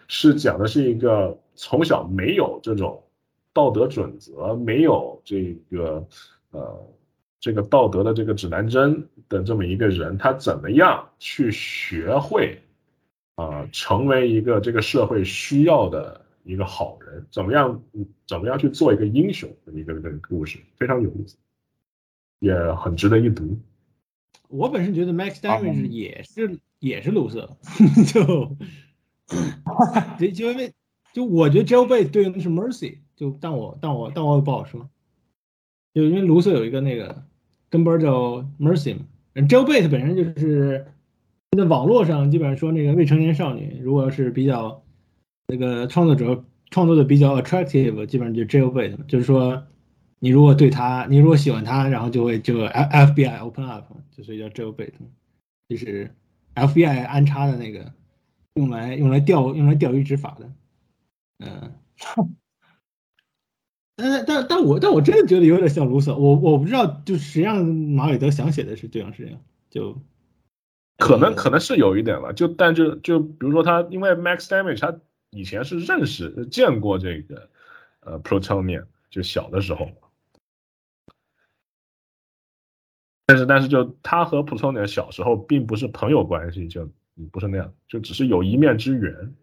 [0.08, 3.04] 是讲的是一个从小没有这种。
[3.52, 6.06] 道德准则没有这个，
[6.52, 6.86] 呃，
[7.40, 12.56] 这个道德的这个指南针的这么一个人，他怎么样去学会，
[13.34, 17.26] 啊，成为一个这个社会需要的一个好人？
[17.32, 17.82] 怎么样，
[18.28, 21.36] 怎么样去做一个英雄的一个这个故事，非常有意思，
[22.40, 23.56] 也很值得一读。
[24.48, 27.48] 我本身觉得 Max Damage 也是也是 loser，
[28.12, 28.56] 就，
[30.18, 30.72] 对，就因为
[31.12, 32.98] 就我觉得 Jailbait 对应的是 Mercy。
[33.14, 34.88] 就但我但我但我不好说，
[35.92, 37.22] 就因为卢瑟有一个那个
[37.68, 39.02] 跟班叫 Mercy 嘛
[39.34, 40.86] ，Jailbait 本身就是
[41.56, 44.82] 在网络上基本上说那个未成年少女，如果是比较
[45.48, 49.64] 那个创作者创作的比较 attractive，基本上就 Jailbait，就是说
[50.20, 54.92] 你如果对他，你如果喜欢他，然后就会就 F FBI open up，就所以叫 Jailbait，
[55.68, 56.14] 就是
[56.54, 57.92] FBI 安插的那个
[58.54, 60.52] 用来用来钓用来钓鱼执法的，
[61.38, 61.72] 嗯。
[64.02, 70.00] 但但但我但我真的觉得有点像卢瑟，我我不知道，就实际上马韦德想写的是这样事情，就
[70.96, 77.50] 可能可能是有一点吧，就但就就比如说他，因为 Max Damage 他以前是认识见过这个
[78.00, 79.90] 呃 Protonia，就小的时候，
[83.30, 86.90] 但是但是就他和 Protonia 小时候并不是朋友关系，就
[87.30, 89.34] 不是那样，就只是有一面之缘。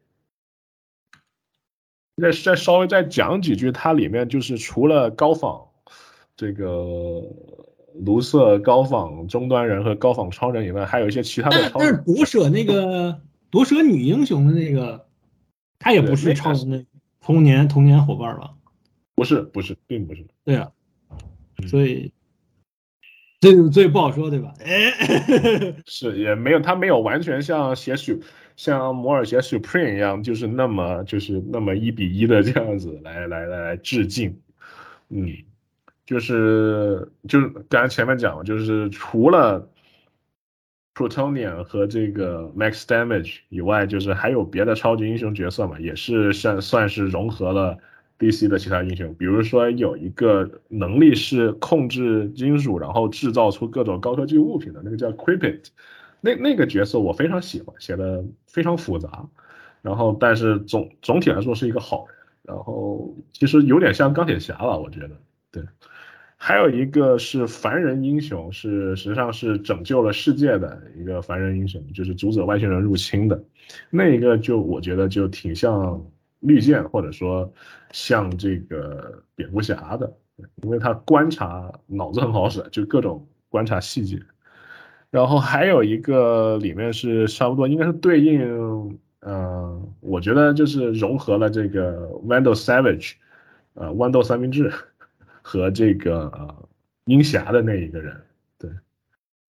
[2.21, 5.65] 再再稍微再讲几句，它里面就是除了高仿
[6.35, 7.23] 这个
[7.93, 11.79] 卢瑟、高仿终端人和高仿超人以外，还有一些其他的超。
[11.79, 15.07] 但是夺舍那个夺舍女英雄的那个，
[15.79, 16.85] 他也不是超人的
[17.21, 18.53] 童年童年伙伴吧？
[19.15, 20.25] 不是不是，并不是。
[20.43, 20.71] 对啊，
[21.67, 22.11] 所以
[23.39, 24.53] 这这不好说，对吧？
[24.65, 24.91] 哎
[25.85, 28.19] 是也没有，他没有完全像写许。
[28.55, 34.35] 像摩尔写 Supreme 一样，就是那么就是那么一比一的这样子来来来来致敬，
[35.09, 35.29] 嗯，
[36.07, 39.69] 就是就是刚才前面讲了，就是除了
[40.95, 47.77] Protonia 和这个 Max Damage 以外，就是还有别的超级英雄角色嘛，也是算算是融合了
[48.19, 55.67] DC 的其他英雄，比如说有一个能力是控制金属，然后制造出各种高科技物品的那个叫 Crypit。
[56.19, 59.29] 那那个角色我非常喜欢，写的非常复杂，
[59.83, 65.11] 然后但是总总体来说是一个好人，然后其实有点像钢铁侠吧，我觉得
[65.51, 65.63] 对。
[66.39, 73.43] 还有一个是凡人英雄，是实际上是拯救了世界的一个凡人英雄，就是阻止外星人入侵的，
[73.89, 75.99] 那一个就我觉得就挺像
[76.47, 77.51] 绿箭，或者说
[77.91, 80.11] 像这个蝙蝠侠的，
[80.63, 84.19] 因为他观察脑子很好使，就各种观察细节。
[85.09, 93.13] 然后还有一个里面是差不多，应该是对应，嗯，我觉得就是融合了这个 Vandal Savage，
[93.73, 94.71] 呃，豌豆三明治
[95.41, 96.69] 和这个呃
[97.05, 98.21] 鹰侠的那一个人，
[98.57, 98.69] 对，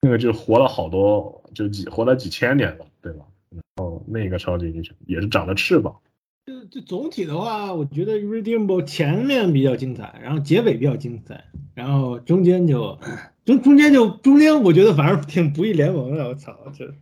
[0.01, 3.25] 那个就活了好多，就几活了几千年了，对吧？
[3.49, 5.95] 然后那个超级英雄也是长了翅膀。
[6.47, 11.43] 就就总体的话，我觉得 Redeemable 前面比较精彩，然后结尾比较精彩，
[11.75, 12.97] 然后中间就。
[13.47, 16.93] 中中间就中间，我觉得反而挺不义联盟的，我操，这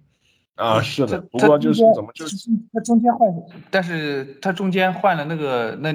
[0.54, 2.38] 啊是的，不过就是怎么就是
[2.72, 3.28] 他中间换，
[3.72, 5.92] 但是他中间换了那个，那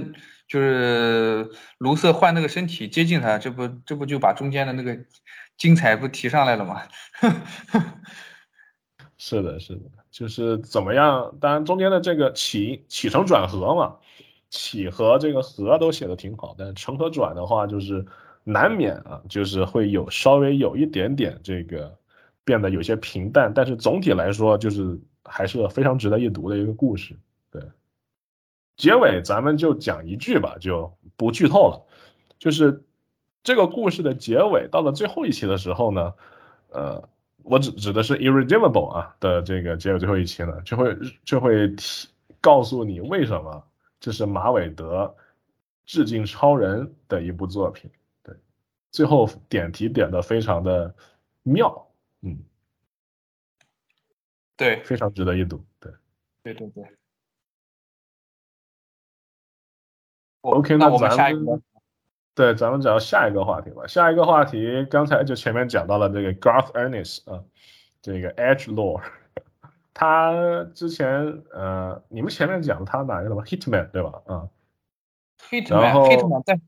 [0.49, 4.99] 就是卢瑟换那个身体接近他，这不这不就把中间的那个
[5.57, 6.83] 精彩不提上来了吗？
[9.17, 11.37] 是的，是的，就是怎么样？
[11.41, 13.97] 当然中间的这个起起承转合嘛，
[14.49, 18.05] 起和这个合都写的挺好，但是承和转的话，就是
[18.43, 21.97] 难免啊，就是会有稍微有一点点这个
[22.45, 27.17] 变得有些平淡，但是总体来说，就是还是非常值得一读的一个故事。
[27.53, 27.63] 对，
[28.77, 31.87] 结尾咱们就讲一句吧，就不剧透了，
[32.39, 32.83] 就是
[33.45, 36.15] 这个故事的结尾到了最后一期的时候呢，
[36.71, 37.09] 呃。
[37.43, 42.09] 我指指的是 irredeemable 啊的这个结尾最后一期呢，就会就会提
[42.41, 43.65] 告诉你为什么
[43.99, 45.15] 这是马韦德
[45.85, 47.91] 致敬超人的一部作品。
[48.23, 48.35] 对，
[48.91, 50.95] 最后点题点的非常的
[51.43, 51.89] 妙，
[52.23, 52.39] 嗯，
[54.57, 55.65] 对，非常值得一读。
[55.79, 55.93] 对，
[56.43, 56.85] 对对对。
[60.43, 61.61] OK，那我们下一个。
[62.35, 63.87] 对，咱们讲下一个话题吧。
[63.87, 67.43] 下一个话题，刚才就前面讲到了这个 Garth Ennis 啊，
[68.01, 69.03] 这个 Edge Lord，
[69.93, 74.23] 他之前呃，你们前面讲他哪个了吗？Hitman 对吧？
[74.27, 74.49] 啊
[75.51, 76.61] ，Hitman，Hitman，但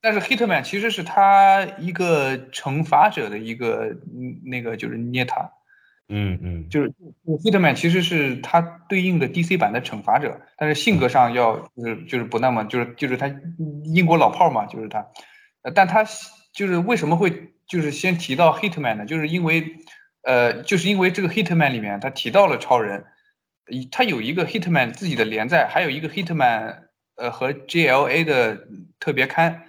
[0.00, 3.94] 但是 Hitman 其实是他一个惩罚者的一个
[4.44, 5.52] 那个就是捏他，
[6.12, 6.92] 嗯嗯，就是
[7.44, 13.32] Hitman 其实是他对应的 DC 版的惩罚者，但是性格上要就是就是不那么就是就是他
[13.84, 15.06] 英国老炮嘛，就是他，
[15.74, 16.04] 但他
[16.52, 19.06] 就是为什么会就是先提到 Hitman 呢？
[19.06, 19.64] 就是因为
[20.22, 23.04] 呃，就是因为这个 Hitman 里面他提到了超人，
[23.92, 26.76] 他有一个 Hitman 自己的连载，还有一个 Hitman
[27.16, 28.66] 呃和 GLA 的
[28.98, 29.62] 特别刊。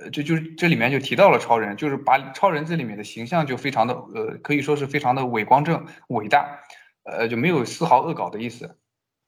[0.00, 6.58] 呃，就就是这里面就提到了超人，就是把超人这里面的形象就非常的呃，可以说是非常的伟光正、伟大，
[7.04, 8.78] 呃，就没有丝毫恶搞的意思。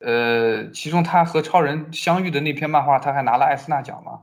[0.01, 4.23] 呃，其中他和超人相遇的那篇漫画，他还拿了艾斯纳奖嘛？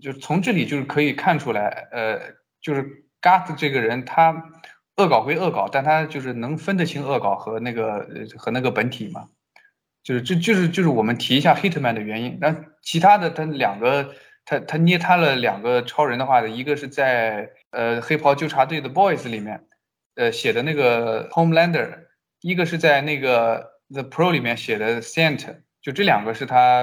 [0.00, 2.20] 就从这里就是可以看出来，呃，
[2.60, 4.50] 就是 Gat 这个人，他
[4.96, 9.28] 恶搞归恶搞，但他就是能分得清恶搞和那个和那个本体嘛？
[10.04, 14.14] 就是这就是就是我们提一下 Hitman 的原因，那其他的他两个。
[14.44, 19.64] 他他捏他了两个超人的话，一个是在呃黑袍纠察队的 Boys 里面，
[20.16, 21.98] 呃写的那个 Homelander，
[22.40, 25.44] 一个是在那个 The Pro 里面写的 Saint，
[25.80, 26.82] 就这两个是他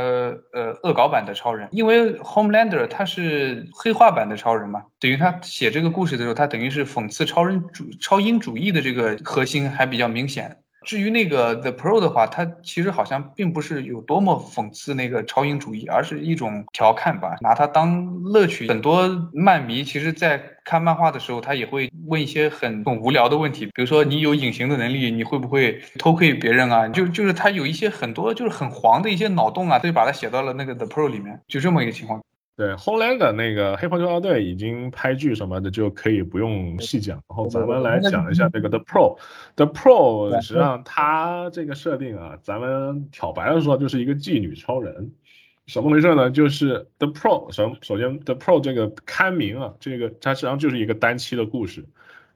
[0.53, 10.57] 呃恶搞版的超人，因为 Homelander 他是黑化版的超人嘛，等于他写这个故事的时候，他等于是讽刺超人主超英主义的这个核心还比较明显。
[10.85, 18.67] 至于那个 The Pro 的话，它其实好像并不是有多么讽刺那个超英主义，而是一种调侃吧，拿它当乐趣。
[18.67, 26.87] 很多漫迷其实，在看漫画的时候，他也会问一些很很无聊的问题，比如说你有隐形的能力，你会不会偷窥别人啊？
[26.89, 32.21] 就就是他有一些很多就是很黄的一些脑洞啊，他就把它写到了那个 The Pro 里面，就这么一个情况。
[32.59, 37.15] 对，后来的那个黑袍纠察队已经拍剧什么的，就可以不用细讲。
[37.29, 45.09] 然后咱们来讲一下这个 The Pro，The Pro 实际上它这个设定啊，咱们挑白了说就是一个妓女超人。
[45.67, 46.29] 什么回事呢？
[46.31, 51.85] 就是 The Pro，首首先 The Pro 这个刊名啊，这个它实际上就是一个单期的故事，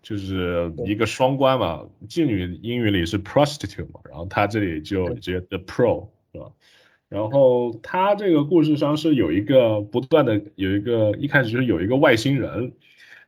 [0.02, 1.82] 就是一个双关嘛。
[2.08, 6.08] 妓女英语里是 prostitute 嘛，然后它这里就直接 The Pro？
[7.14, 12.74] 然后他这个故事上是有一个不断的有一个一开始就是有一个外星人，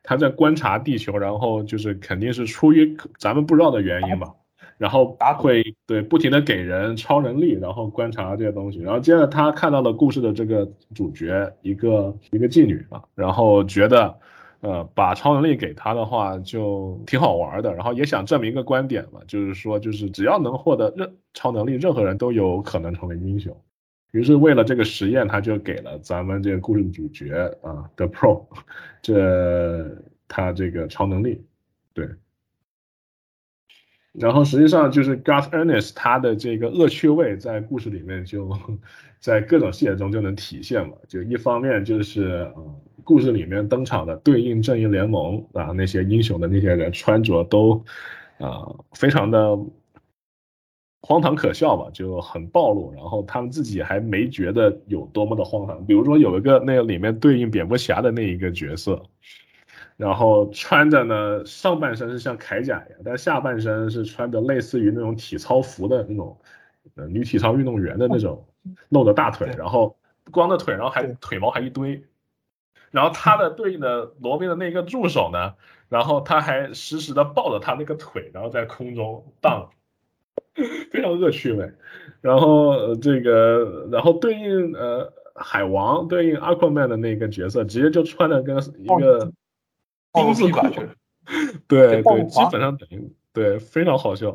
[0.02, 4.34] 他在观察地球，然后就是肯定是出于咱们不知道的原因吧，
[4.76, 14.12] 然后会对不停的给人超能力，然后观察这些东西，然后接着他看到了故事的这个主角一个一个妓女啊，然后觉得
[14.62, 23.56] 呃把超能力给他的话就挺好玩的，然后也想证明一个观点嘛，就是说就是只要能获得任超能力，任何人都有可能成为英雄。
[24.12, 28.46] 于是为了这个实验，他就给了咱们这个故事主角啊的 Pro，
[29.02, 31.44] 这他这个超能力，
[31.92, 32.08] 对。
[34.12, 38.50] 然后实际上就是 Garth Ennis 他的这个恶趣味在故事里面就
[39.20, 40.94] 在各种细节中就能体现嘛。
[41.06, 42.62] 就一方面就是啊，
[43.04, 47.84] 故事里面登场的对应正义联盟啊那些英雄的那些人穿着都
[48.38, 49.58] 啊非常的。
[51.08, 55.86] 荒唐可笑吧，就很暴露，然后他们自己还没觉得有多么的荒唐。
[55.86, 59.00] 比如说有一个那个里面对应蝙蝠侠的那一个角色，
[59.96, 66.36] 然后穿着呢上半身是像铠甲一样，但下半身是穿的类似于那种体操服的那种，
[66.96, 68.44] 呃女体操运动员的那种
[68.88, 69.96] 露着大腿，然后
[70.32, 72.02] 光着腿，然后还腿毛还一堆，
[72.90, 75.54] 然后他的对应的罗宾的那个助手呢，
[75.88, 79.70] 然后他还实时的抱着他那个腿，然后在空中荡。
[80.90, 81.70] 非常恶趣味，
[82.20, 89.32] 然后这个，然后对应呃海王对应 Aquaman 的那个角色，直接就穿的跟一个
[90.12, 90.66] 丁字裤，
[91.68, 94.34] 对对，基本上等于对，非常好笑。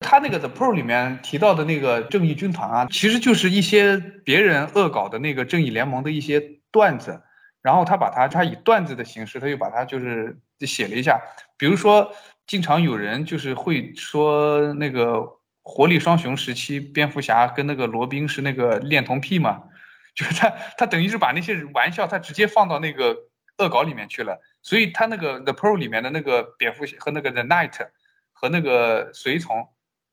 [0.00, 6.40] 他那个 The Pro 里面提到的那个正义军团啊，其实就是一些别人恶搞的那个正义联盟的一些
[6.70, 7.20] 段子，
[7.62, 11.20] 然后他把它他以段子的形式，他又把它就是写了一下。
[11.56, 12.12] 比如说，
[12.46, 15.22] 经常有人就是会说那个
[15.62, 19.62] 活力双雄时期蝙蝠侠跟那个罗宾是那个恋童癖嘛，
[20.14, 23.16] 就是他他等于是把那些玩笑他直接放到那个
[23.58, 27.88] 恶搞里面去了，所以他那个 The Pro 里面的那个蝙蝠侠和那个 The Knight
[28.32, 29.68] 和那个随从。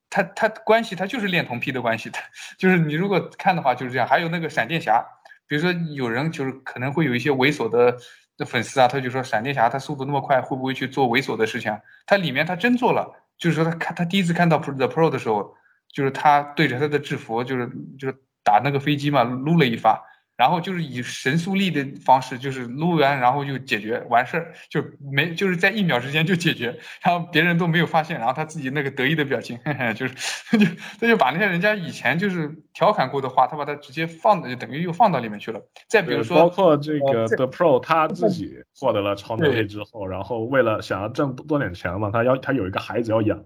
[0.10, 2.22] 他他关系他就是恋童癖的关系他，
[2.60, 4.08] 就是你如果看的话就是这样。
[4.08, 5.04] 还有那个闪电侠，
[5.48, 7.98] 比如说有人就是可能会有一些猥琐的
[8.38, 11.78] 的粉丝啊，他就说闪电侠他速度那么快，会不会去做猥琐的事情？
[12.06, 15.56] 他里面他真做了，就是说他看他第一次看到 The Pro 的时候，
[15.92, 17.70] 就是他对着他的制服就是
[18.00, 20.04] 就是打那个飞机嘛，撸了一发。
[20.36, 30.14] 然后就是以神速力的方式，就是撸完然后就解决完事儿，就没就是在一秒之间就解决，然后别人都没有发现，然后他自己那个得意的表情， 嘿嘿就是
[30.58, 30.66] 就
[31.00, 35.62] 他就把那些人家以前就是调侃过的话，他把它直接放就等于又放到里面去了。
[35.88, 43.44] 再比如说，包括这个 The Pro 他自己 获得了超能力之后，然后为了想要挣多点钱嘛，他要他有一个孩子要养，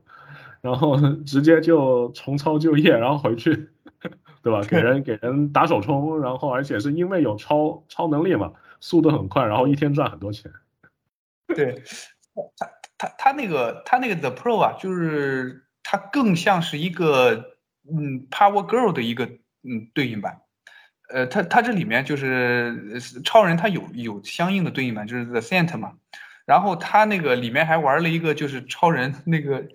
[0.62, 3.70] 然后直接就重操旧业，然后回去。
[4.48, 4.62] 对吧？
[4.70, 10.50] 给人给人打手冲，然后而且是因为有超超能力嘛，速度很快，然后一天赚很多钱。
[11.54, 11.84] 对，
[12.56, 17.58] 他他他那个他那个 The Pro 啊，就是他更像是一个
[17.92, 19.26] 嗯 Power Girl 的一个
[19.64, 20.40] 嗯对应版。
[21.10, 25.94] 呃，他他这里面就是超人，他有有相应的对应版，就是 The Saint 嘛。
[26.46, 29.68] 然后他那个里面还玩了一个，就是超人那个。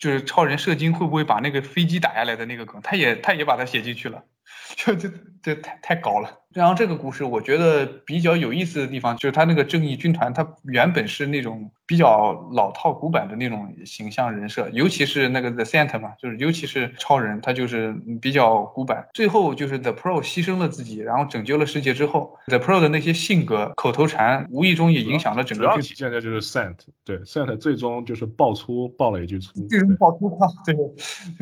[0.00, 4.24] 就是超人射精会不会把那个飞机打下来的那个梗，他也他也把它写进去了，
[4.76, 5.10] 就这
[5.42, 6.40] 这太太高了。
[6.58, 19.06] 然后这个故事我觉得比较有意思的地方，就是他那个正义军团，他原本是那种比较老套古板的那种形象人设，尤其是那个 The Saint 嘛，就是尤其是超人，他就是比较古板。
[19.14, 25.64] 最后就是 The Pro 牺牲了自己，然后拯救了世界之后，The Pro 的那些性格、口头禅，无意中也影响了整个。
[25.64, 29.64] 主要体现在就是 Saint，对 Saint 最终就是爆粗，爆了一句粗。
[29.68, 30.74] 最终爆粗话， 对，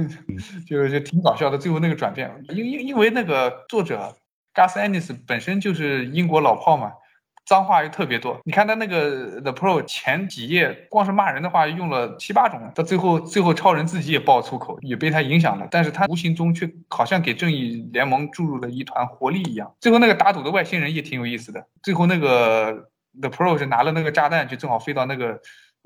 [0.69, 1.57] 就就挺搞笑的。
[1.57, 4.15] 最后那个转变，因因因为那个作者。
[4.57, 6.91] Gus Ennis 本身就是英国老炮嘛，
[7.45, 8.41] 脏话又特别多。
[8.45, 12.73] 你看他那个 The Pro 前几页，光是骂人的话用了七八种。
[12.75, 15.69] 到最后，最后超人自己也爆粗口，也被他影响了。
[15.71, 19.71] 但是他无形中却好像给正义联盟注入了一团活力一样。
[19.79, 21.67] 最后那个打赌的外星人也挺有意思的。
[21.83, 22.89] 最后那个
[23.21, 25.39] The Pro 是拿了那个炸弹，就正好飞到那个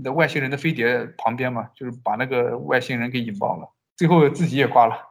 [0.02, 3.68] 的外星人的飞碟旁边嘛，就是把那个外星人给引爆了。
[3.96, 5.09] 最后自己也挂了。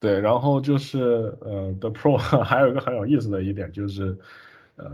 [0.00, 0.98] 对，然后就是
[1.42, 4.16] 呃，The Pro 还有一个很有意思的一点就是，
[4.76, 4.90] 呃，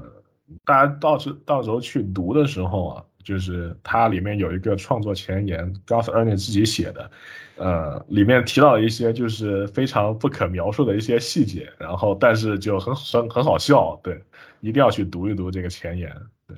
[0.65, 7.11] 大家到时到时候去读的时候啊，就是它里面有一个创作前言，Garth Ennis 自己写的，
[7.55, 14.21] 呃，里面提到一些就是非常不可描述的一些细节，然后但是就很很很好笑，对，
[14.61, 16.13] 一定要去读一读这个前言，
[16.49, 16.57] 对，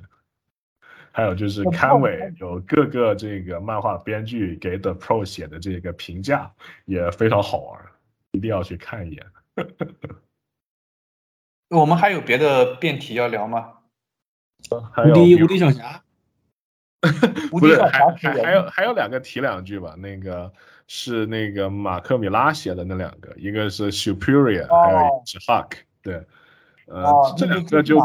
[1.13, 6.51] 还有就是刊尾有各个这个漫画编剧给 The Pro 写的这个评价
[6.87, 7.79] 也非常好玩。
[8.39, 9.26] 一定要去看一眼。
[11.70, 13.72] 我们还有别的辩题要聊吗？
[14.70, 16.05] 无敌无敌小侠，
[17.51, 19.97] 无敌小侠还还有还有两个提两句吧。
[19.99, 20.53] 那个
[20.86, 25.72] 是那个马克米拉写的那两个，一个是 Superior，还有一个是 Huck。
[26.01, 26.24] 对，
[26.86, 28.01] 呃，这两个就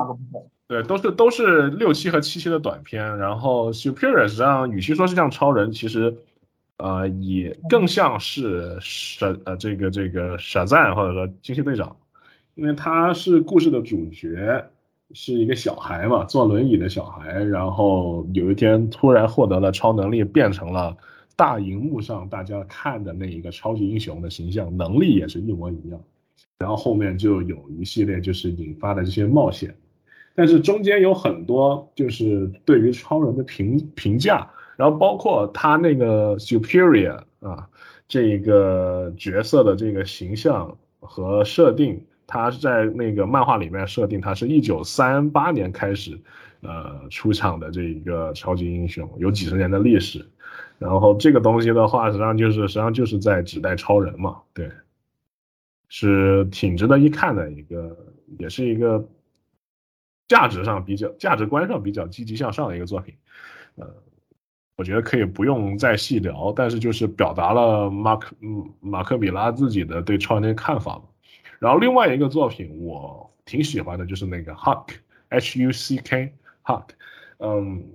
[0.68, 3.20] 对，都是都是六七和七七的短片。
[3.20, 6.18] 然后 Superior 实际上与其说是像超人，其实。
[6.84, 11.96] 呃，也更像是傻呃这个这个傻赞或者说惊奇队长，
[12.56, 14.66] 因为他是故事的主角，
[15.14, 20.98] 是一个小孩嘛，坐轮椅的小孩，然后有一天突然获得了超能力，变成了
[21.38, 25.98] 大荧幕上大家看的那一个超级英雄的形象，能力也是一模一样，
[26.58, 29.74] 然后后面就有一系列就是引发的这些冒险，
[30.36, 34.46] 但是中间有很多就是对于超人的评评价。
[34.84, 37.70] 然后包括他那个 superior 啊，
[38.06, 46.20] 这个角色的这个形象和设定，他是在那个漫画里面设定，他是一九三八年开始，
[46.64, 50.28] 呃出场的这一个超级英雄，有几十年的历史。
[50.80, 54.70] 然后这个东西的话，实际上就是实际上就是在指代超人嘛，对，
[55.88, 57.96] 是挺值得一看的一个，
[58.38, 59.08] 也是一个
[60.28, 63.16] 价值上比较价值观上比较积极向上的一个作品，
[63.76, 63.88] 呃。
[64.76, 71.04] 我觉得可以不用再细聊，但是就是表达了马克嗯马克米拉自己的对超人的看法嘛。
[71.60, 74.88] 然后另外一个作品我挺喜欢的，就是那个 Huck
[75.30, 76.88] H U C K Huck，
[77.38, 77.86] 嗯，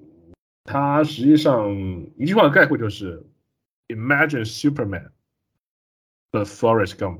[0.65, 1.71] 他实际上
[2.17, 3.27] 一句话概括就是
[3.89, 5.09] Imagine Superman
[6.31, 7.19] the Forest Gump，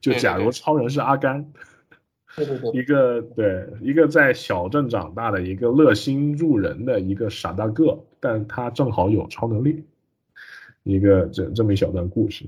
[0.00, 1.52] 就假如超人是阿甘，
[2.36, 9.84] 对对对， 一个对一个在小镇长大的一个乐心助人的一个傻大个，但他正好有超能力，
[10.82, 12.46] 一个这这么一小段故事。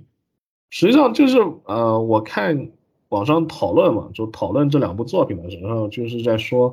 [0.70, 2.70] 实际上就是呃，我看
[3.10, 6.72] 网上讨论嘛，就讨论这两部作品的时候，就是在说，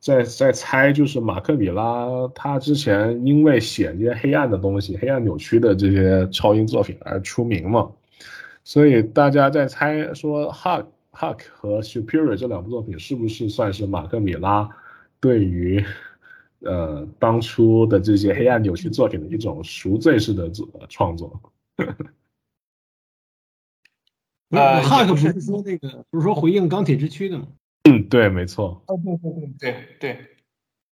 [0.00, 7.90] 在在猜，就是马克米拉他之前因为写这些黑暗的东西、黑暗扭曲的这些超英作品而出名嘛，
[8.64, 14.68] 所以大家在猜说 Huck Huck 和 Superior 这两部作品是不是算是马克米拉
[15.20, 15.84] 对于
[16.60, 21.40] 呃当初的这些黑暗扭曲作品的一种赎罪式的作创作？
[24.48, 27.46] 不是呃汉克不是是说那个不是说回应钢铁之躯的吗？
[27.84, 28.82] 嗯，对，没错。
[28.88, 30.26] 哦，对对对对对，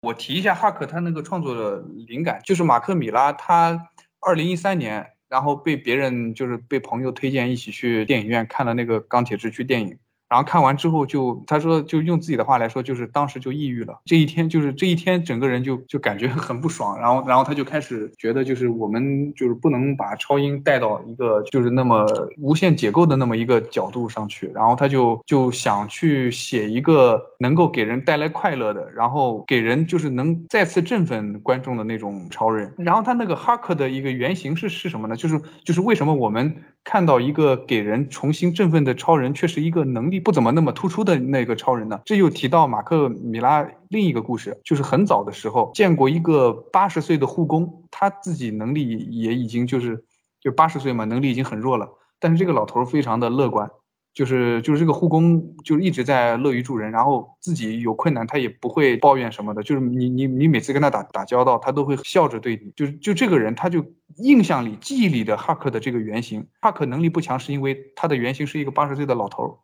[0.02, 3.90] 我提一下哈克他那个创作的灵感，就是马克米拉他
[4.20, 9.98] 二零一三年，然后被别人就是被朋友推荐一起去电影院看了那个钢铁之躯电影，
[10.28, 22.06] 然后看完之后就他说就用自己的话来说，就是当时就抑郁了，这一天就是这一天整个人就就感觉很不爽，然后然后他就开始觉得就是我们就是不能把超英带到一个就是那么
[22.38, 32.74] 无限解构的那么一个角度上去，然后他就就想去写一个能够给人带来快乐的，然后给人就是能再次振奋观众的那种超人。
[32.76, 35.14] 然后他那个哈克的一个原型是是什么呢？
[35.14, 42.00] 就是就是为什么我们看到一个给人重新振奋的超人，却是一个能力不怎么那么突出的那个超人呢？
[42.04, 50.04] 这又提到马克米拉另一个故事，就是很早的时候见过一个八十岁的护工，他自己能力也已经就是
[50.40, 53.70] 就八十岁嘛，能力已经很弱了，但是这个老头非常的乐观。
[54.18, 62.72] 就是就是这个护工就一直在乐于助人，然后自己有困难他也不会抱怨什么的，就是你你你每次跟他打打交道，他都会笑着对你。
[62.74, 69.54] 就是就这个人，他就印象里记忆里的哈克的这个原型，哈克能力不强是因为他的原型是一个八十岁的老头儿，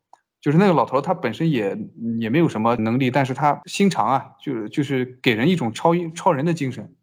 [0.41, 1.77] 就是那个老头他本身也
[2.21, 6.95] 也没有什么能力，但是他心肠啊，就是就是给人一种超超人的精神，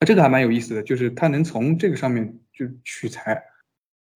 [0.00, 3.42] 啊这个还蛮有意思的，就是他能从这个上面就取材。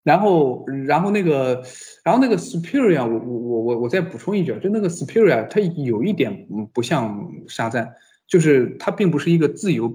[0.06, 1.60] 然后，然后那个，
[2.04, 7.92] 然后那个 Superior，我我我我我再补充一句，就那个 Superior，它有一点不像沙赞，
[8.28, 9.92] 就是它并不是一个自由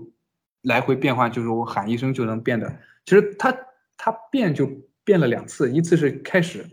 [0.63, 2.75] 来回变换，就是我喊一声就能变的。
[3.05, 3.55] 其实它
[3.95, 4.69] 它变就
[5.05, 6.65] 变了两次，一次是开始，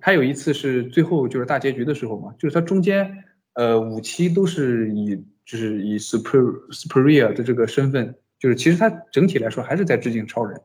[0.00, 3.08] 还有一次是最后就是大结局的时候嘛，就是它中间
[3.54, 5.14] 呃五期都是以
[5.44, 6.40] 就是以 Super
[6.72, 10.60] Superior 的这个身份，就是其实它整体来说还是在致敬超人。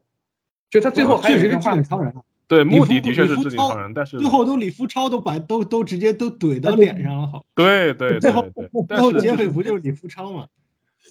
[0.76, 2.14] 就他最后还有确实是一段话致敬，超人，
[2.50, 10.46] 对，目的的确是李夫超致敬超人，但是最后都李夫超都把都都直接都怼到脸上了，好，对对对最后对，最后结尾不就是李夫超吗？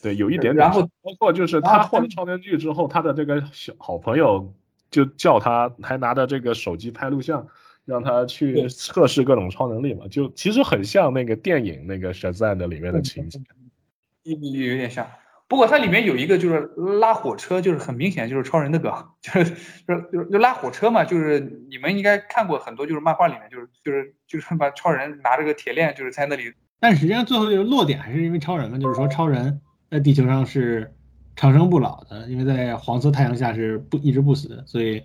[0.02, 4.52] 对有一点点然后，包括就是他他获了超能力之后，他的这个小好朋友
[4.90, 7.46] 就叫他，还拿着这个手机拍录像，
[7.86, 13.40] 让他去测试各种超能力嘛，就其实很像那个电影那个《神赞》的里面的情节。
[14.24, 15.06] 有有点像。
[15.47, 19.45] 不过它里面有一个就是拉火车，就是很明显就是超人的梗， 就是
[19.86, 21.38] 就是就是就拉火车嘛，就是
[21.68, 30.92] 你们应该看过很多就是漫画里面就是就是就是把超人拿着个铁链就是在那里但实际上最后就是落点还是因为超人嘛，就是说超人在地球上是
[31.36, 34.99] 长生不老的，因为在黄色太阳下是不一直不死的，所以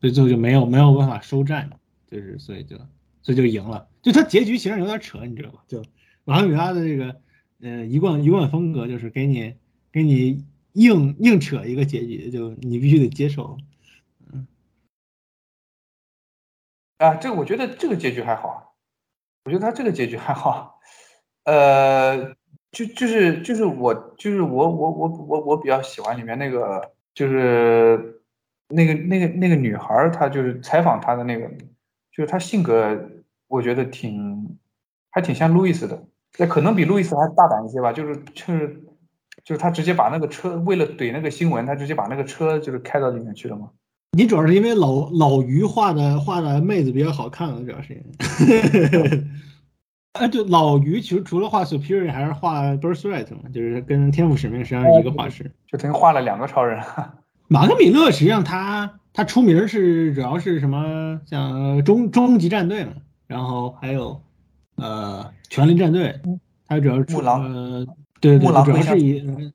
[0.00, 1.68] 所以最后就没有没有办法收战，
[2.10, 2.76] 就是所以就
[3.22, 3.88] 所以就赢了。
[4.02, 5.58] 就他结局其实有点扯，你知道吧？
[5.66, 5.82] 就
[6.24, 7.16] 马克米拉的这个
[7.62, 9.54] 呃一贯一贯风格就是给你
[9.96, 10.44] 给你
[10.74, 13.56] 硬硬扯一个结局，就你必须得接受。
[14.30, 14.46] 嗯
[16.98, 18.74] 啊，这个我觉得这个结局还好，
[19.46, 20.78] 我觉得他这个结局还好，
[21.44, 22.34] 呃，
[22.72, 28.20] 就就是就是我就是我我我我我比较喜欢里面那个就是
[28.68, 31.48] 那个那个那个女孩，她就是采访她的那个，
[32.12, 33.02] 就是她性格
[33.46, 34.58] 我觉得挺
[35.08, 38.82] 还挺像路易斯的，那可能比路易斯还大胆一些吧，就是就是
[39.46, 43.70] 就是他直接把那个车为了怼那个新闻，他直接把那个车就是开到里面去了嘛。
[44.10, 49.24] 你主要是因为老老于画的画的妹子比较好看了，主要是因为。
[50.18, 55.48] 哎，对，老于其实除了画 Superior 还是画 Birthright 嘛，就是跟天赋使命实际上是一个画师。
[55.68, 56.82] 就等于画了两个超人。
[57.46, 61.20] 马克米勒实际上他他出名是主要是什么？
[61.26, 62.94] 像终终极战队嘛，
[63.28, 64.20] 然后还有
[64.76, 66.18] 呃权力战队，
[66.66, 67.86] 他主要是出木狼呃
[68.26, 69.52] 对对对，主要是以呃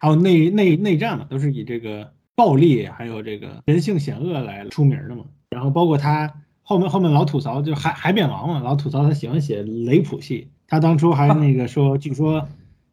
[0.00, 5.24] 还有内内内战嘛，都是以这个暴力还有这个人性险恶来出名的嘛。
[5.50, 12.46] 然后包括他后面后面老吐槽，就海海扁王嘛，老吐槽他喜欢写雷普戏，他当初还那个说， 据说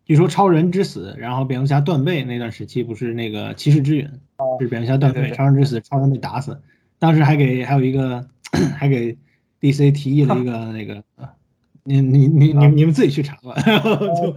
[0.05, 4.09] 据说超人之死，然后蝙蝠侠断背那段时期不是那个骑士之陨。
[4.59, 6.61] 是蝙蝠侠断背，超人之死，超人被打死。
[6.99, 8.25] 当时还给还有一个
[8.77, 9.17] 还给
[9.61, 11.03] DC 提议了一个那个，
[11.83, 13.53] 你你你你你们自己去查吧。
[13.65, 14.35] 然 后就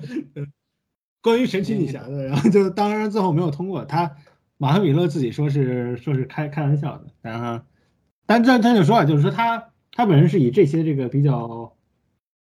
[1.28, 3.84] 关于神奇女侠的，然后就当然最后没有通过。
[3.84, 4.10] 他
[4.56, 7.62] 马赫米勒自己说是 说是开开玩笑的，然后
[8.24, 11.72] 但这他就说啊，就是说他他本人是以这些这个比较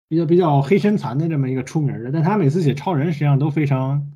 [0.08, 4.06] 比较比较黑身残的这么一个出名的，但他每次写超人实际上都非常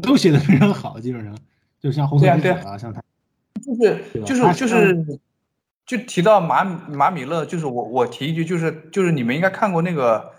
[0.00, 1.36] 都写的非常好，基本上
[1.80, 3.02] 就像红色之子啊，像他。
[3.64, 5.20] 就是就是就是
[5.86, 10.32] 就提到马马米勒，就是我我提一句，就是就是你们应该看过那个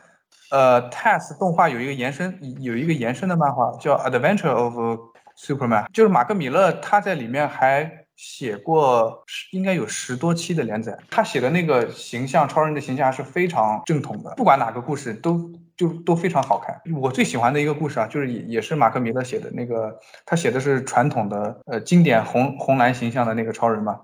[0.52, 4.78] 呃 TAS 动画有一个延伸有一个延伸的漫画叫 Adventure of
[5.38, 16.80] Superman，就是马克米勒他在里面还写过应该有十多期的连载，他写的那个形象超人的形象是非常正统的，不管哪个故事都就都非常好看。
[16.96, 24.00] 我最喜欢的一个故事啊，就是也也是马克米勒写的那个，他写的是传统的呃经典红红蓝形象的那个超人嘛。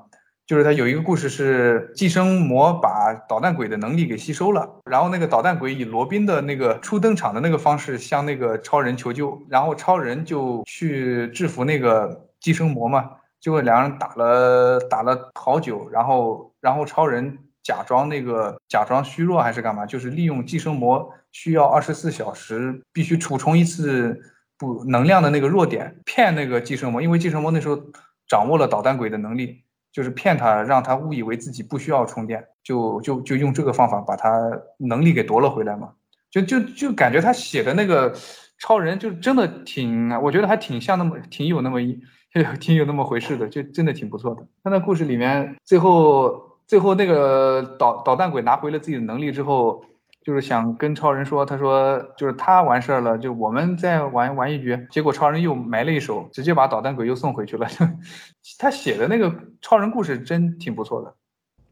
[0.49, 24.19] 就是他有一个故事是寄生魔把导弹鬼的能力给吸收了，然后那个导弹鬼以罗宾的那个初登场的那个方式向那个超人求救，然后超人就去制服那个寄生魔嘛，结果两人打了打了好久，然后然后超人假装那个假装虚弱还是干嘛，就是利用寄生魔需要二十四小时必须储充一次
[24.57, 27.79] 补能量的那个弱点，骗那个寄生魔，因为寄生魔那时候
[28.27, 29.61] 掌握了导弹鬼的能力。
[29.91, 35.89] 就是骗他，让他误以为自己不需要充电，就就就用这个方法把他能力给夺了回来嘛。
[36.29, 38.13] 就就就感觉他写的那个
[38.59, 41.99] 超人，就真的挺，我觉得还挺像那么挺有那么一
[42.59, 44.41] 挺有那么回事的，就真的挺不错的。
[44.63, 49.83] 他那故事里面，最后最后那个导导弹鬼拿回了自己的能力之后。
[50.23, 54.87] 就是想跟超人说，他说就是他完事儿了，就我们再玩玩一局。
[54.91, 57.67] 结果超人又埋了一手，直接把捣蛋鬼又送回去了。
[58.59, 61.15] 他写的那个超人故事真挺不错的。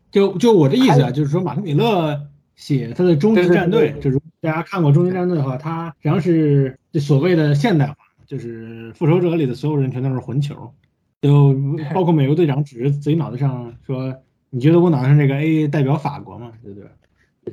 [0.10, 2.20] 就就我的意思啊，就是说马克米勒
[2.56, 7.96] 写他的终极战队，就是大家看过终极战队的话，他实际上是就所谓的现代化，
[8.26, 10.74] 就是复仇者里的所有人全都是混球，
[11.22, 11.54] 就
[11.94, 14.16] 包括美国队长指着自己脑袋上说
[14.50, 16.90] ：“你觉得我脑袋上这个 A 代表法国吗？”对不对？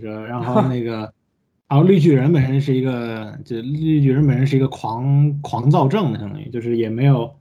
[0.03, 1.13] 然后那个，
[1.69, 7.35] 然后绿巨人本身是一个，就绿巨人本身是一个狂狂躁症的，相当于就是也没有，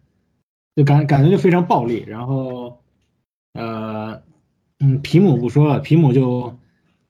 [0.75, 2.03] 就感感觉就非常暴力。
[2.07, 2.79] 然后，
[3.53, 4.21] 呃，
[4.79, 6.57] 嗯，皮姆不说了，皮姆就，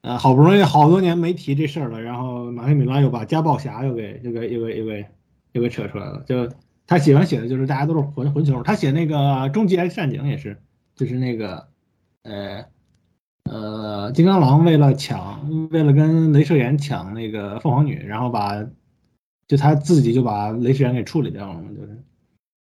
[0.01, 5.05] 呃，好不容易好多年没提这事儿了，然后马克米拉又把家暴侠又给又给又给又给
[5.53, 6.23] 又给扯出来了。
[6.25, 6.49] 就
[6.87, 10.57] 他喜欢写的就是大家都是混混球，他写那个终极 X 战警也是，
[10.95, 11.67] 就是那个，
[12.23, 12.65] 呃。
[13.49, 18.65] 呃，金刚狼为了抢，为了跟镭射眼抢那个凤凰女，然后把，
[19.47, 22.03] 就他自己就把镭射眼给处理掉了嘛，就是，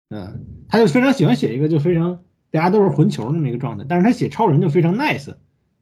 [0.09, 2.19] 嗯，他就非常喜欢写一个就非常
[2.49, 5.35] 大家都是混球那么一个状态，但是他写超人就非常 nice，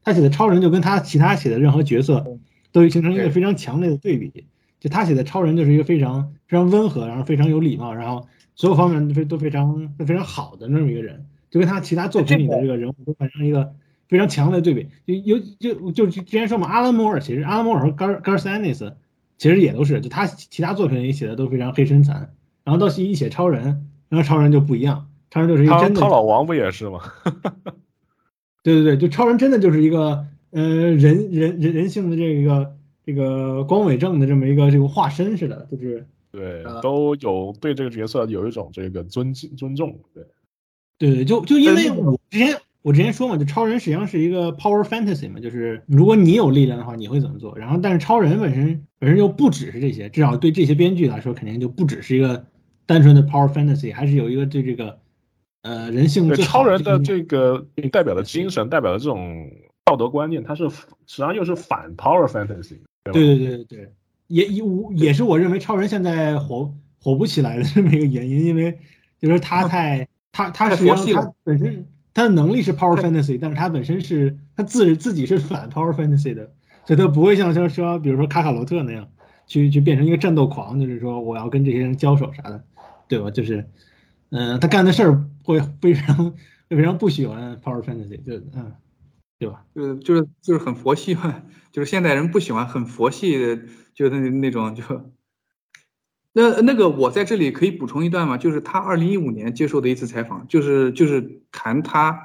[0.04, 2.26] 他写的超人就跟他其他写的任何角色
[2.72, 4.48] 都形成一个非常强烈的对比，
[4.80, 13.74] 就他写的超人就是一个非常非常温和，然后非常有礼貌，然后所有方面都非都非常都非常好的那么一个人，就跟他其他作品里的这个人物都产生一个。
[14.08, 18.96] 非常强烈的对比，就有就就之前说嘛，阿拉摩尔其实阿拉摩尔和甘甘斯安尼斯
[19.38, 22.34] 其实也都是，就他其他作品里写的都非常黑身残，
[22.64, 26.00] 然后到一写超人，然后超人就不一样，超人就是一个真的。
[26.00, 27.02] 超老王不也是吗？
[28.64, 40.24] 对对对，就超人真的就是一个呃人人人人性的这个这个光伟正的这么一个这个化身似的，就是对都有对这个角色有一种这个尊敬尊重，对
[40.98, 42.58] 对对，就就因为我之前。
[42.88, 47.54] 我之前说嘛，就超人实际上是一个 power fantasy 嘛，就是如果你有力量的话，你会怎么做？
[47.58, 52.46] 然后，但是超人本身本身又不只是这些，至少对这些编剧来说，肯定就不只是一个
[52.86, 54.98] 单纯的 power fantasy，还是有一个对这个
[55.64, 56.30] 呃人性。
[56.30, 59.52] 对超人的这个代表的精神，代表的这种
[59.84, 60.78] 道德观念，它是实
[61.08, 62.78] 际上又是反 power fantasy。
[63.12, 63.92] 对对对对对，
[64.28, 68.80] 也也我也是我认为超人现在火火不起来的这么一个原因，因为
[69.20, 71.86] 就是他太他他实际上他本身。
[72.18, 76.52] 他的能力是 power fantasy，但是他本身是他自自己是反 power fantasy 的，
[76.84, 79.08] 所以他不会像像说，比如说卡卡罗特那样，
[79.46, 82.64] 去去变成一个战斗狂，就是说我要跟这些人交手啥的，
[83.08, 83.30] 对吧？
[83.30, 83.70] 就是，
[84.32, 86.34] 嗯，他干的事儿会非常
[86.70, 88.74] 非常不喜欢 power fantasy，就嗯，
[89.38, 89.64] 对吧？
[89.76, 93.60] 就是就是就是很佛系嘛，就是现代人不喜欢很佛系的，
[93.94, 94.82] 就那那种就。
[96.40, 98.38] 那那个我在这里可以补充一段吗？
[98.38, 102.16] 就是他二零一五年接受的一次采访，就是就是谈他，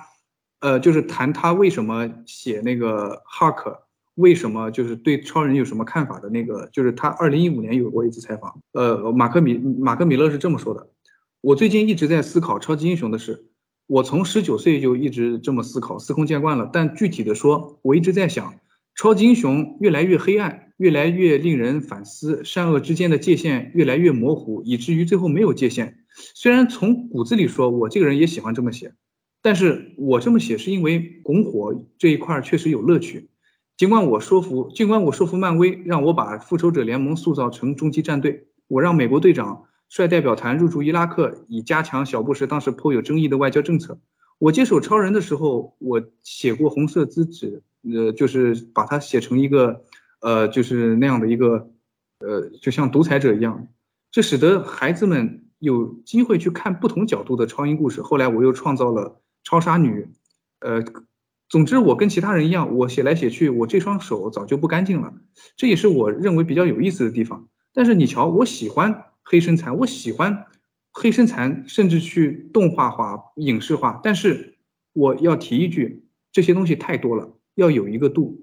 [0.60, 3.84] 呃，就是谈他为什么写那个哈克，
[4.16, 10.90] 为什么就是对超人有什么看法的那个，就是他二零一五年有过一次采访，呃，马克米马克米勒是这么说的：
[11.40, 13.46] 我最近一直在思考超级英雄的事，
[13.86, 16.68] 我从十九岁就一直这么思考，司空见惯了。
[16.70, 18.56] 但具体的说，我一直在想，
[18.94, 25.98] 超级英雄越来越黑暗，越来越令人反思，善恶之间的界限越来越模糊，以至于最后没有界限。
[26.34, 28.92] 虽然从骨子里说，我这个人也喜欢这么写，
[29.42, 33.28] 但是我这么写是因为拱火这一块确实有乐趣。
[33.76, 39.62] 尽管我说服，尽管我说服漫威，让我把复仇者联盟塑造成终极战队，我让美国队长。
[39.94, 44.00] 率代表团入驻伊拉克，以加强小布什当时颇有争议的外交政策。
[44.38, 47.62] 我接手超人的时候，我写过红色资纸，
[47.94, 49.84] 呃，就是把它写成一个，
[50.22, 51.70] 呃，就是那样的一个，
[52.20, 53.68] 呃，就像独裁者一样。
[54.10, 58.00] 这使得孩子们有机会去看不同角度的超英故事。
[58.00, 60.08] 后来我又创造了超杀女，
[60.60, 60.82] 呃，
[61.48, 65.12] 总之我跟其他人一样，我写来写去，我这双手早就不干净了。
[65.56, 67.48] 这也是我认为比较有意思的地方。
[67.74, 69.04] 但是你瞧，我喜欢。
[69.24, 70.46] 黑身残，我喜欢
[70.90, 74.00] 黑身残，甚至去动画化、影视化。
[74.02, 74.58] 但是
[74.92, 78.41] 我要提一句，这些东西太多了，要有一个度。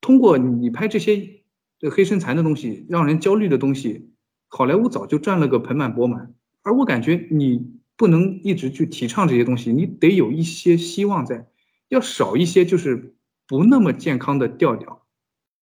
[0.00, 1.42] 通过你拍这些
[1.90, 4.10] 黑身残的东西，让人焦虑的东西，
[4.48, 6.34] 好莱坞早就赚了个盆满钵满。
[6.62, 11.46] 而我感觉你不能一直去提倡这些东西，你得有一些希望在，
[11.88, 13.14] 要少一些就是
[13.46, 15.02] 不那么健康的调调。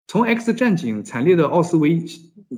[0.07, 2.03] 从 X 战警惨烈的奥斯维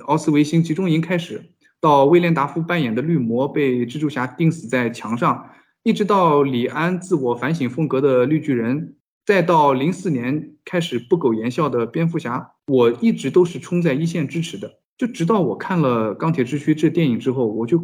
[0.06, 1.42] 奥斯维辛集中营开始，
[1.80, 5.50] 到威廉达夫扮演的绿魔被蜘蛛侠钉死在墙上，
[5.82, 8.94] 一直到李安自我反省风格的绿巨人，
[9.24, 14.80] 再到零四年开始不苟言笑的蝙蝠侠，我一直都是冲在一线支持的。
[14.98, 17.82] 就直到我看了《钢铁之躯》这电影之后，我就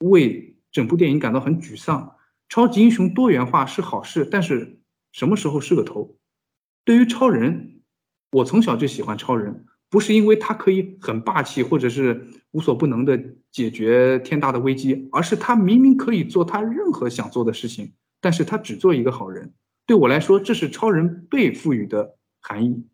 [0.00, 2.16] 为整部电影感到很沮丧。
[2.48, 4.80] 超级英雄多元化是好事，但是
[5.12, 6.16] 什么时候是个头？
[6.84, 7.68] 对于超人。
[8.32, 17.92] 我从小就喜欢超人，不是因为他可以很霸气或者是无所不能的解决天大的危机，而是他明明可以做他任何想做的事情，
[18.22, 19.52] 但是他只做一个好人。
[19.92, 22.88] 对我来说，这是超人被赋予的含义。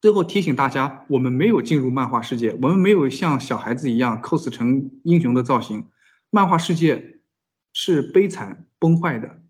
[0.00, 5.88] 最后提醒大家，我们没有进入漫画世界，我们没有像小孩子一样 cos 成英雄的造型。
[6.30, 7.18] 漫画世界
[7.72, 9.40] 是悲惨崩坏的，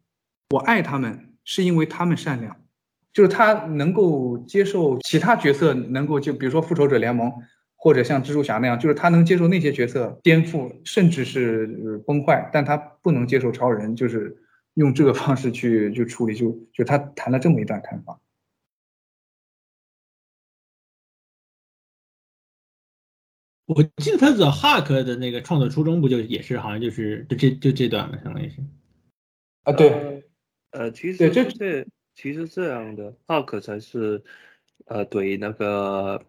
[0.49, 2.57] 我爱他们是因为他们善良。
[3.13, 7.31] 就是他能够接受其他角色，能够就比如说复仇者联盟，
[7.77, 14.35] 或者像蜘蛛侠那样，就是他能接受那些角色颠覆，甚至是崩坏，但他不能接受超人，就是
[14.75, 18.21] 用这个方式去去处理，就就他谈了这么一段看法。
[23.67, 28.57] 我记得他的 Hark 的那个创作初衷不就也是好像就是就这就这段嘛，相当于是
[29.63, 30.25] 啊，对，
[30.71, 31.87] 呃，其实这这。
[32.15, 34.23] 其实这样的 Hark 才是，
[34.85, 36.23] 呃，对那个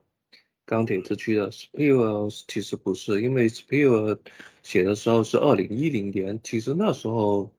[0.65, 4.17] 钢铁之躯的 s p i e r 其实不是，因为 s p i e r
[4.61, 7.51] 写的时候是二零一零年，其实那时候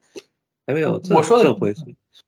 [0.67, 1.83] 还没有这这回事，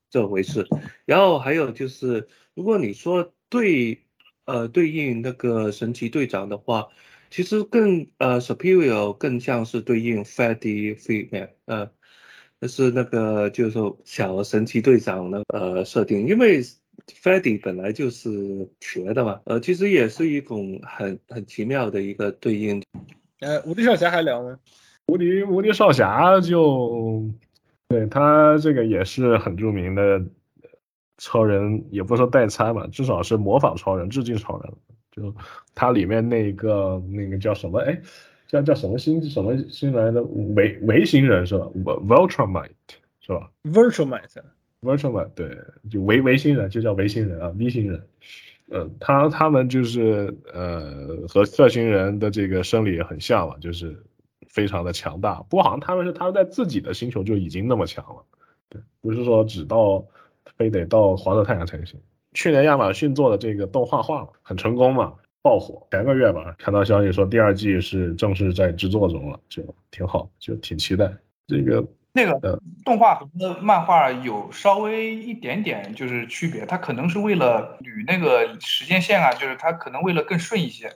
[0.09, 0.67] 这回事。
[1.05, 3.99] 然后还有就是，如果你说对，
[4.45, 6.87] 呃，对应那个神奇队长的话，
[7.29, 11.89] 其实更呃 Superior 更像是对应 Fatty Freeman，呃。
[12.59, 16.63] 就是那个，就是说小神奇队长的呃设定，因为
[17.05, 22.81] Freddy 本来就是瘸的嘛，呃，其实也是一种很很奇妙的一个对应。
[23.41, 24.57] 呃，无敌少侠还聊吗？
[25.05, 27.29] 无敌无敌少侠就，
[27.87, 30.21] 对他这个也是很著名的
[31.17, 34.73] 超人，也不说代餐吧，至少是模仿超人、致敬超人。
[35.11, 35.35] 就
[35.73, 37.79] 他里面那个那个叫什么？
[37.79, 38.01] 哎。
[38.47, 42.69] 叫叫什么星什么星来的维维星人是吧？Viltrumite
[43.19, 45.57] 是吧？Viltrumite，Viltrumite 对，
[45.91, 48.01] 就维维星人就叫维星人啊，V 星人。
[48.69, 54.01] 呃，他他们就是呃和特星人的这个生理也很像嘛，就是
[54.57, 55.35] 非常的强大。
[55.49, 58.25] 不过好像他们是他们在自己的星球就已经那么强了，
[58.69, 60.03] 对，不是说只到
[60.57, 61.99] 非得到黄色太阳才行。
[62.33, 65.13] 去年亚马逊做的这个动画化很成功嘛。
[65.43, 71.13] 爆火，前个月吧，看到消息说第二季是正式在制作中了，就挺好，就挺期待
[71.47, 71.85] 这个。
[72.11, 80.91] 那个动画和漫画有稍微一点点就是区别，它可能是为了捋那个时间线啊，就是它可能为了更顺一些，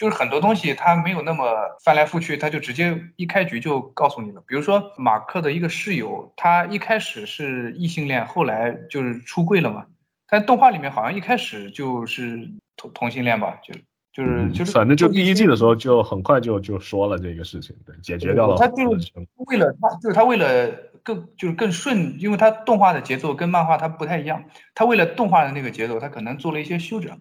[0.00, 1.44] 就是很多东西它没有那么
[1.84, 4.42] 翻来覆去，它就直接一开局就告诉你了。
[4.46, 9.84] 比如说马克的一个室友，他一开始是异性恋，后来就是出柜了嘛，
[10.26, 12.48] 但动画里面好像一开始就是
[12.78, 13.74] 同同性恋吧，就。
[14.12, 18.56] 就是就是，反正就第一季的时候就很快就就说了这个事情，对，解决掉了。
[18.56, 19.12] 他就是
[19.46, 20.68] 为了他，就是他为了
[21.04, 24.42] 更就是更顺，因为他动画的节奏跟漫画它不太一样，
[24.74, 27.20] 他为了动画的那个节奏，他可能做了一些修整。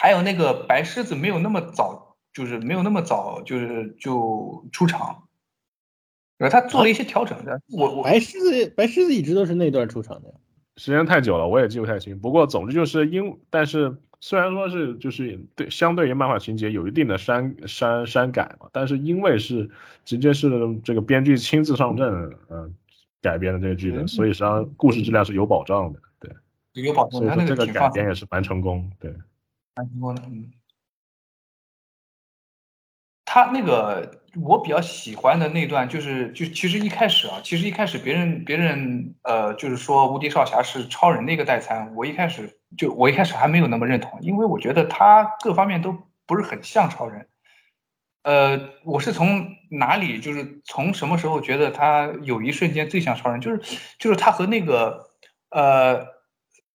[0.00, 5.24] 还有那个白狮子没有那么早，就是没有那么早，就是就出场。
[6.38, 7.60] 呃，他做了一些调整的。
[7.76, 10.32] 我我白狮子白狮子一直都是那段出场的。
[10.76, 12.16] 时间太久了，我也记不太清。
[12.20, 19.68] 不过总之就是因，但是虽然说是就是对相对于漫画情节有一定的删删删改嘛，但是因为是
[20.04, 20.48] 直接是
[20.84, 22.06] 这个编剧亲自上阵，
[22.50, 22.72] 嗯、
[23.20, 25.98] 改编的这个剧本，嗯所以实际上故事质量是有保障的。
[26.20, 26.30] 对，
[26.84, 28.88] 有保障，所以说这个改编也是蛮成功。
[29.00, 29.12] 对，
[29.82, 30.52] 嗯，
[33.24, 47.28] 他那个我比较喜欢的那段就是，就其实一开始啊，其实一开始别人别人呃，就是说无敌少侠是超人的一个代餐，我一开始就我一开始还没有那么认同，因为我觉得他各方面都不是很像超人。
[48.24, 55.10] 呃，我是从哪里，就是从什么时候觉得他有一瞬间最像超人，就是就是他和那个
[55.50, 56.04] 呃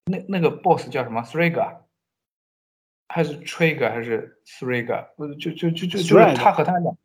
[0.06, 1.78] 那那个 boss 叫什么？Thraga，
[3.14, 6.98] 还是 Trigger 还是 Thraga，不就就就就就是他和他两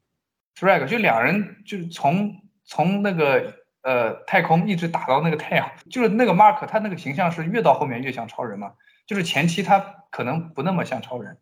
[0.59, 2.35] Thraga 就两人就是从
[2.65, 8.73] 从那个呃太空一直打到那个太阳，就是那个 Mark 他那个形象是越到后面越像超人嘛，
[9.07, 9.79] 就是前期他
[10.11, 11.37] 可能不那么像超人。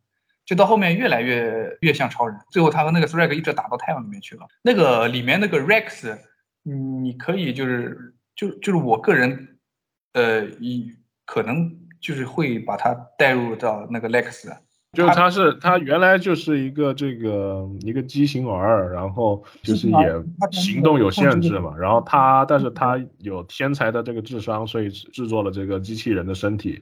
[0.44, 4.46] 就到后面越来越越像超人，最后他和那个 Thrag 一直打到太阳里面去了。
[4.62, 6.16] 那个里面那个 Rex，
[6.64, 9.58] 嗯你可以就是就就是我个人，
[10.12, 14.48] 呃，以可能就是会把它带入到那个 Lex，
[14.92, 26.80] 就是他是他原来就是一个这个一个畸形儿，然后就是也行动有限制嘛，然后他但是他有天才的这个智商，所以制作了这个机器人的身体，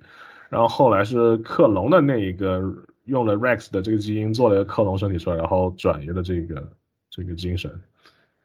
[0.51, 2.61] 然后后来是克隆的那一个
[3.07, 6.71] 用了 Rex 的这个基因做了一个克隆身体出来，然后转移了这个
[7.09, 7.81] 这个精神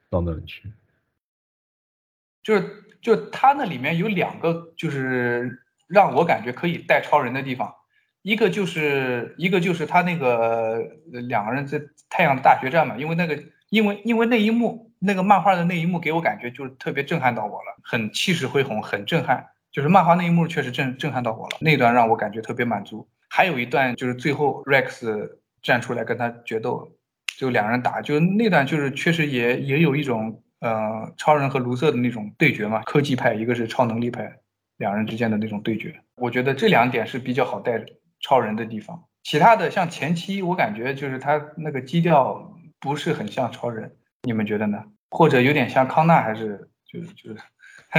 [0.10, 0.72] 到那里去。
[2.42, 2.64] 就是
[3.02, 5.60] 就他那里面有两个就是
[5.90, 7.74] 让我感觉可以带超人的地方，
[8.22, 10.80] 一个就是一个就是他那个
[11.28, 13.38] 两个人在太阳的大决战嘛，因为那个
[13.70, 19.46] 因为因为那一幕那个漫画的那一幕给我感觉就是特别震撼到我了，很气势恢宏，很震撼。
[19.72, 23.08] 就是漫画那一幕确实震震撼到我了，那段让我感觉特别满足。
[23.30, 25.30] 还有一段就是最后 Rex
[25.62, 26.92] 站出来跟他决斗，
[27.38, 34.39] 就两人打，就那段就是确实也也有一种呃超人和卢瑟的那种对决嘛，科技派一个是超能力派，
[34.80, 37.86] 两人之间的那种对决，我觉得这两点是比较好带
[38.20, 39.04] 超人的地方。
[39.24, 43.92] 其他的像前期，我感觉就是他那个基调不是很像超人，
[44.24, 44.84] 你们觉得呢？
[45.12, 47.38] 或者有点像康纳，还是就是 就是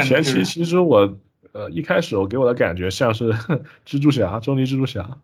[0.08, 1.18] 前期其实我
[1.52, 3.30] 呃一开始我给我的感觉像是
[3.84, 5.18] 蜘蛛侠，终极蜘蛛侠，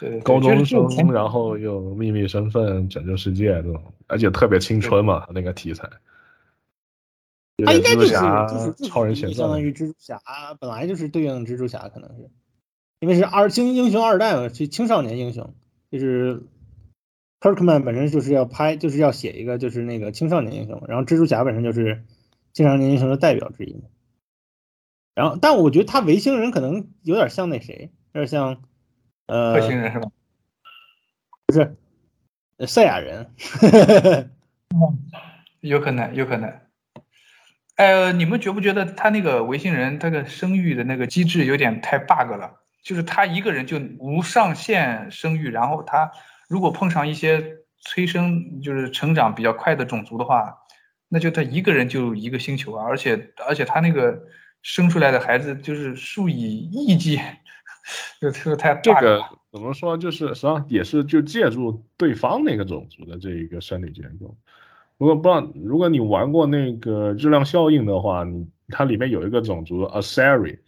[0.00, 5.86] 对高中生，然后又秘密身份拯救世界这种，而且特别青春嘛，那个题材。
[7.64, 10.20] 他应该就是就是相当，于蜘蛛侠，
[10.60, 12.28] 本来就是对应蜘蛛侠，可能是
[13.00, 15.54] 因为是二青英雄二代嘛，是青少年英雄，
[15.90, 16.42] 就是
[17.40, 22.04] Kirkman 本身就是要拍，就是要写一个就是那个青少年英雄，然后蜘蛛侠本身就是
[22.52, 23.82] 青少年英雄的代表之一。
[25.14, 28.62] 然后，但我觉得他维星人可能有点像那谁，有点像
[29.28, 30.10] 呃克星人是吧？
[32.58, 33.30] 呃赛亚人，
[35.60, 36.52] 有可能，有可能。
[37.76, 42.50] 呃，你们觉不觉得他那个维星人他的生育的那个机制有点太 bug 了？
[42.82, 46.10] 就是他一个人就无上限生育，然后他
[46.48, 47.44] 如果碰上一些
[47.80, 50.54] 催生就是成长比较快的种族的话，
[51.08, 54.18] 那就他一个人就一个星球啊，而且而且他那个
[54.62, 57.20] 生出来的孩子就是数以亿计，
[58.20, 59.28] 就这个太 bug 这个了。
[59.52, 59.96] 怎么说？
[59.96, 64.36] 就是实际上也是就借助对方那个种族的这一个生理结构。
[64.98, 70.58] 如果不知道，如果你玩过那个质量效应的话，你它里面有一个种族 Asari，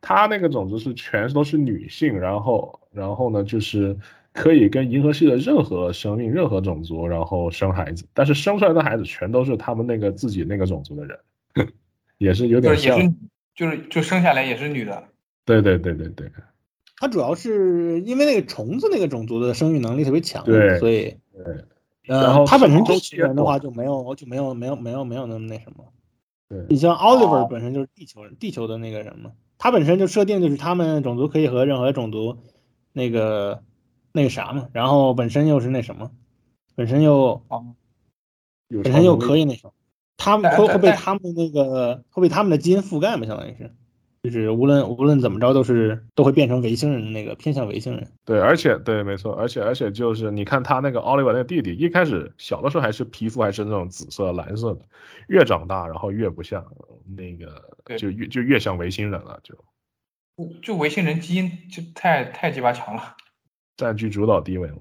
[0.00, 3.96] 它那个种族是全都是女性，然后然后呢就是
[4.32, 11.18] 可以跟银河系的任何生命、任何种族然后生孩子，但是生出来的孩子全都是他们那个自己那个种族的人，
[12.18, 12.96] 也是有点像
[13.54, 15.02] 就是，就就生下来也是女的，
[15.44, 16.30] 对对对对对。
[17.00, 21.64] 它主要是因为那个虫子那个种族的生育能力特别强，对所以对。
[22.08, 25.84] 然后呃，他本身周地球人的话就没有就没有没有没有没有那么那什么。
[26.48, 32.38] 对你像 Oliver 哦本身就是地球人，地球的那个人嘛，他本身就设定就是他们种族可以和任何种族
[32.92, 33.62] 那个
[34.12, 36.10] 那个啥嘛，然后本身又是那什么，
[36.74, 37.42] 本身又
[38.68, 39.72] 有本身又可以那什么，
[40.16, 43.74] 他们会被他们那个会被他们的基因覆盖嘛，相当于是，
[44.30, 48.06] 就是无论无论怎么着都是都会变成维星人的那个偏向维星人。
[48.24, 54.80] 对，而且对，没错，而且而且就是你看他那个奥利弗那个弟弟，一开始小的时候还是皮肤还是那种紫色、蓝色的，
[55.28, 56.64] 越长大然后越不像
[57.16, 59.54] 那个，就越就越像维星人了，就
[60.62, 63.16] 就维星人基因就太太鸡巴强了。
[63.76, 64.76] 占据主导地位了。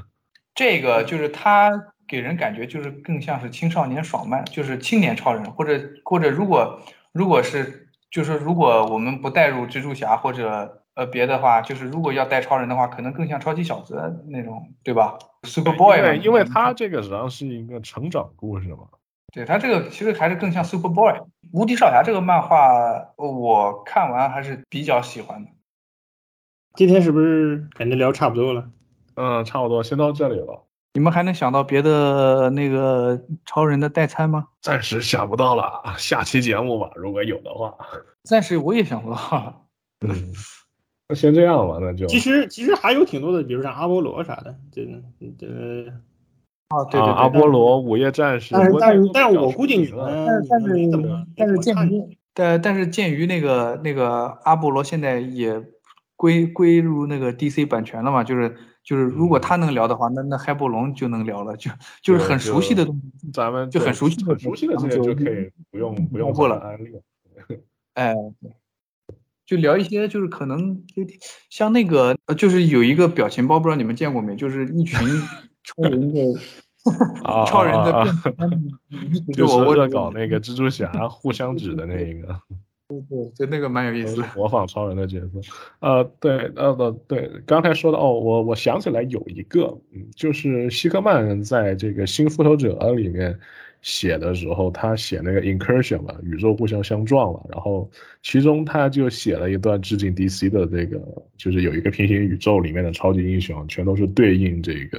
[0.54, 1.70] 这个就是他
[2.06, 6.80] 给人感觉就是更像是青少年爽漫，就是青年超人，或者或者如果
[7.12, 18.88] 如果是就是如果我们不带入蜘蛛侠或者呃别的话，就是如果要带超人的话，可能更像超级小子那种，对吧？Super Boy 因为他这个实际上是一个成长故事嘛。
[19.32, 21.20] 对他这个其实还是更像 Super Boy。
[21.52, 25.50] 无敌少侠这个漫画我看完还是比较喜欢的。
[26.74, 28.70] 今天是不是感觉聊差不多了？
[29.14, 30.64] 嗯，差不多，先到这里了。
[30.94, 34.48] 你们还能想到别的那个超人的代餐吗？
[34.60, 37.74] 暂时想不到了，下期节目吧，如果有的话。
[38.24, 39.66] 暂时我也想不到。
[40.00, 40.32] 嗯，
[41.08, 42.06] 那先这样吧，那就。
[42.06, 44.82] 其实其实还有挺多的，比如像阿波罗啥的，这
[45.38, 45.46] 这
[46.70, 48.52] 啊，对对啊，阿波罗、午夜战士。
[48.54, 55.62] 但是但是但是我估计你们，但是怎么但是鉴于但但是鉴于那个那个阿波罗现在也
[56.16, 61.70] 归归入那个 DC 版权了嘛，就是就是如果他能聊的话，那那海波龙就能聊了，就
[62.02, 66.90] 就是很熟悉的东西，咱们就很熟悉很熟悉的这些就可以不用不用过了安利。
[67.94, 68.14] 哎，
[69.44, 71.02] 就聊一些就是可能就
[71.50, 74.34] 像那个呃就是有一个表情包，不知道你们见过没？
[74.36, 74.98] 就是一群
[75.62, 76.20] 超人的
[77.24, 78.04] 啊 超人的
[79.34, 82.40] 就是恶搞那个蜘蛛侠互相指的那一个。
[83.08, 84.26] 对，就那个蛮有意思的。
[84.34, 85.40] 模仿超人的角色，
[85.80, 93.38] 呃，对，呃，不对，刚才说的哦，我我想起来有一个，嗯，就是希克曼在这个《新复仇者》里面
[93.82, 97.90] 写的时候，他写那个 incursion 嘛，宇宙互相相撞了，然后
[98.22, 101.00] 其中他就写了一段致敬 DC 的这个，
[101.36, 104.98] 就是有一个平行宇宙里面的超级英雄，全都是对应这个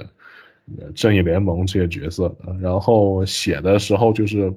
[0.80, 4.54] 呃正义联盟这些角色，然后写的时候就是。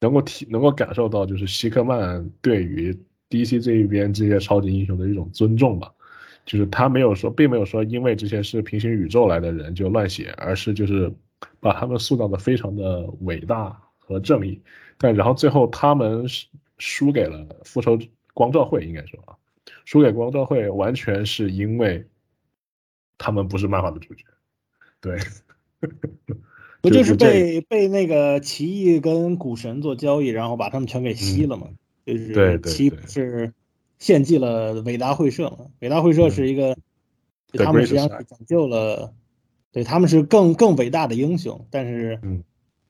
[0.00, 2.92] 能够体能够感受到，就是希克曼对于
[3.28, 5.92] DC 这一边这些超级英雄的一种尊重吧，
[6.44, 11.12] 就是他没有说，并没有说因为这些是平行宇宙来的人就乱写，而是就是
[11.60, 14.60] 把他们塑造的非常的伟大和正义，
[14.98, 16.24] 但然后最后他们
[16.78, 17.98] 输给了复仇
[18.34, 19.36] 光照会，应该说啊，
[19.84, 22.04] 输给光照会完全是因为
[23.18, 24.24] 他们不是漫画的主角，
[25.00, 25.18] 对。
[26.80, 31.68] 不就是这被被那个奇异跟股神做交易，然后把他们全给吸了嘛？
[32.06, 33.52] 就是嗯对对奇是
[33.98, 35.66] 献祭了伟大会社嘛？
[35.80, 36.72] 伟大会社是一个，
[37.52, 39.12] 嗯他们实际上是拯救了，
[39.72, 42.42] 对他们是更更伟大的英雄，但是嗯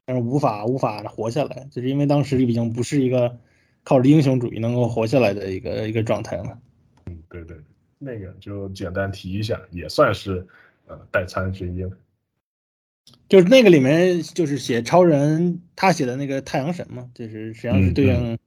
[0.04, 3.36] 但是无法无法活下来，就是因为当时已经不是一个
[3.82, 6.58] 靠着英雄主义能够活下来的一个一个状态了。
[7.06, 7.56] 嗯，对对，
[7.98, 10.46] 那个就简单提一下，也算是
[10.86, 11.90] 呃代餐之一了。
[13.28, 18.38] 就是那个里面就是写超人，他写的那个太阳神嘛，就是实际上是对应，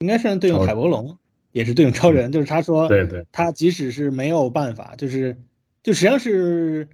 [0.00, 1.16] 应该是对应海伯龙，
[1.52, 2.32] 也是对应超人。
[2.32, 5.36] 就是他说，对对，他即使是没有办法，就是
[5.84, 6.88] 就实际上是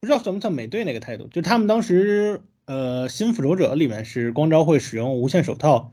[0.00, 5.92] 不知道算不算美队那个态度，就他们当时呃新复仇者里面是光昭会使用无限手套，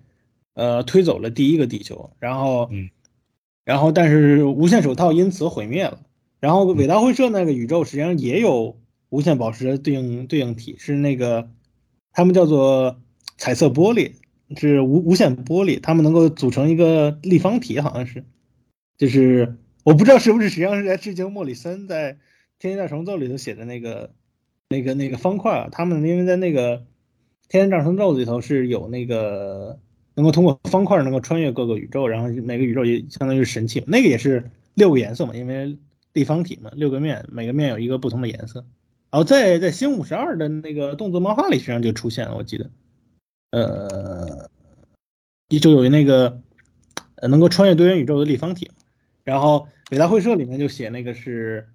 [0.54, 2.90] 呃推走了第一个地球，然后嗯。
[3.66, 6.00] 然后但是无限手套因此毁灭了，
[6.40, 8.78] 然后伟大会社那个宇宙实际上也有。
[9.10, 11.50] 无限宝石的对应对应体是那个，
[12.12, 13.00] 他们叫做
[13.38, 14.14] 彩色玻璃，
[14.58, 18.24] 是无无限玻璃，它们能够组成一个立方体，好像是，
[18.98, 22.14] 就是我不知道是不是实际上是在致敬莫里森在
[22.60, 24.14] 《天天大虫奏》里头写的那个
[24.70, 26.78] 那个那个方块啊，他们因为在那个
[27.48, 29.80] 《天天大虫奏》里头是有那个
[30.16, 35.78] 能够通过方块能够穿越各个宇宙，然后每个宇宙也相当于是神器，那个也是六个颜色嘛，因为
[36.14, 38.66] 立方体嘛，六个面，每个面有一个不同的颜色。
[39.16, 42.70] 然后在在新五十二的那个动作漫画里，实际上就出现了，我记得，
[43.52, 44.50] 呃，
[45.48, 46.42] 一就有一那个
[47.16, 48.70] 呃能够穿越多元宇宙的立方体，
[49.24, 51.66] 然后伟大会社里面就写那个是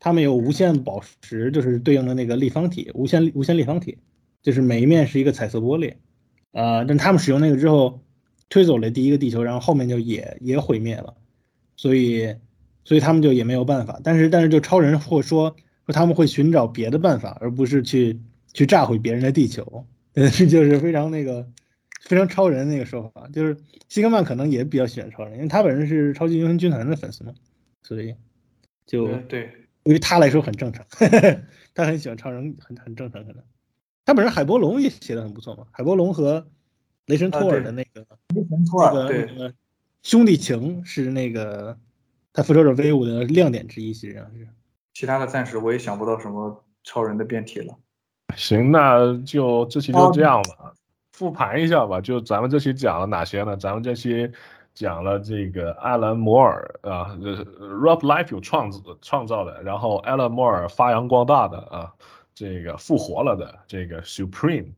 [0.00, 3.98] 他们有无限宝石，就是对应的那个立方体，无限无限立方体，
[4.42, 5.94] 就是每一面是一个彩色玻璃，
[6.50, 8.02] 呃，但他们使用那个之后
[8.48, 11.14] 推走了第一个地球，然后后面就也也毁灭了，
[11.76, 12.34] 所以
[12.84, 15.54] 所以他们就也没有办法，但是但是就超人或说。
[15.88, 18.20] 说他们会寻找别的办法，而不是去
[18.52, 21.48] 去炸毁别人的地球，呃，这就是非常那个
[22.02, 23.26] 非常超人那个说法。
[23.32, 23.56] 就是
[23.88, 27.32] 希格曼可能也比较喜欢超人，因为他本人是超级英雄军团的粉丝嘛，
[27.82, 28.14] 所以
[28.84, 29.50] 就对，
[29.82, 30.84] 对于他来说很正常。
[31.72, 33.24] 他很喜欢超人，很很正常。
[33.24, 33.42] 可能
[34.04, 36.46] 他本人海波龙也写的很不错嘛，海波龙和
[37.06, 39.54] 雷神托尔的那个、雷神托尔那个那个
[40.02, 41.78] 兄弟情是那个
[42.34, 44.46] 他复仇者威武的亮点之一，实际上是。
[44.98, 47.72] 其他的暂时我也想不到什么超人的变体了。
[48.34, 50.72] 行，那就这期就这样吧。
[51.12, 53.56] 复盘一下吧，就咱们这期讲了哪些呢？
[53.56, 54.28] 咱们这期
[54.74, 57.16] 讲了这个艾伦摩尔啊
[57.60, 61.94] ，Rob Liefeld 创创造的，然后艾伦摩尔发扬光大的啊，
[62.34, 64.72] 这个复活了的这个 Supreme，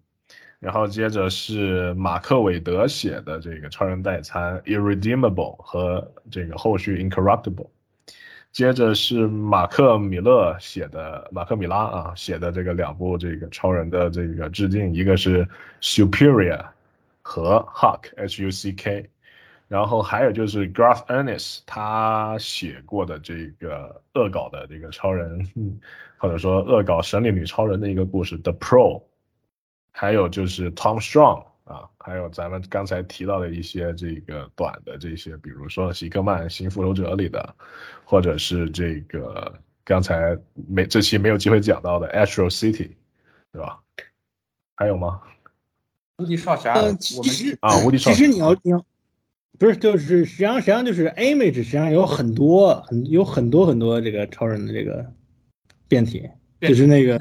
[0.58, 7.70] 然后接着是马克韦德写的这个超人代餐 Irredeemable 和这个后续 Incorruptible，
[8.52, 15.46] 接着是马克米勒写的马克米拉啊写的这个两部这个超人的这个致敬，一个是
[15.80, 16.64] Superior
[17.22, 19.08] 和 Huck H U C K。
[19.68, 25.46] 然后还有就是 Garth Ennis 他写过的这个恶搞的这个超人，
[26.18, 29.00] 或者说恶搞神力女超人的一个故事 The Pro，
[29.92, 31.44] 还有就是 Tom Strong，
[32.02, 37.54] 还有咱们刚才提到的一些这个短的这些，比如说希克曼新复仇者里的，
[38.04, 39.52] 或者是这个
[39.84, 40.36] 刚才
[40.66, 42.92] 没这期没有机会讲到的 Astro City，
[43.52, 43.78] 对吧？
[44.76, 45.20] 还有吗？
[46.16, 48.84] 无敌少侠，呃，我们其实啊，无敌少侠其实你要你要
[49.58, 55.12] 不是就是实际上实际上就是 Image 实际上有很多很有很多很多这个超人的这个
[55.86, 56.30] 变体，
[56.60, 57.18] 就是那个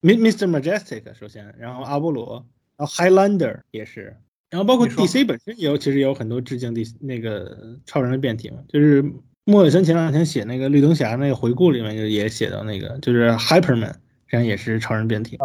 [0.00, 0.48] Mr.
[0.48, 2.46] Majestic 首先，然后阿波罗，
[2.78, 4.16] 然后 Highlander 也是，
[4.48, 9.04] 然后包括 DC 本身也有其实也有很多致敬 DC 那个超人的变体嘛，就是
[9.44, 15.36] 莫里森前两天写那个绿灯侠那个回顾里面就也写到那个就是 Hyperman 实际上也是超人变体，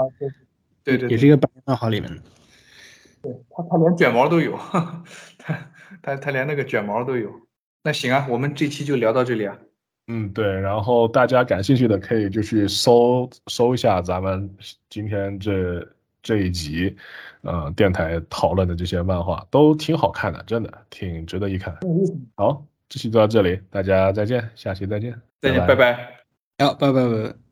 [0.84, 2.22] 对对对，也是一个百年漫画里面的。
[3.22, 4.58] 对他他连卷毛都有，
[5.40, 5.72] 他
[6.02, 7.32] 他他连那个卷毛都有。
[7.84, 9.58] 那行啊，我们这期就聊到这里啊。
[10.08, 14.54] 嗯，对，然后大家感兴趣的可以就去搜搜一下咱们
[14.90, 15.80] 今天这
[16.24, 16.96] 这一集，
[17.42, 21.78] 呃，电台讨论的这些漫画都挺好看的，真的挺值得一看。
[22.36, 26.66] 好，这期就到这里，大家再见，下期再见，再见，拜拜拜。
[26.66, 27.43] 好，拜拜拜拜。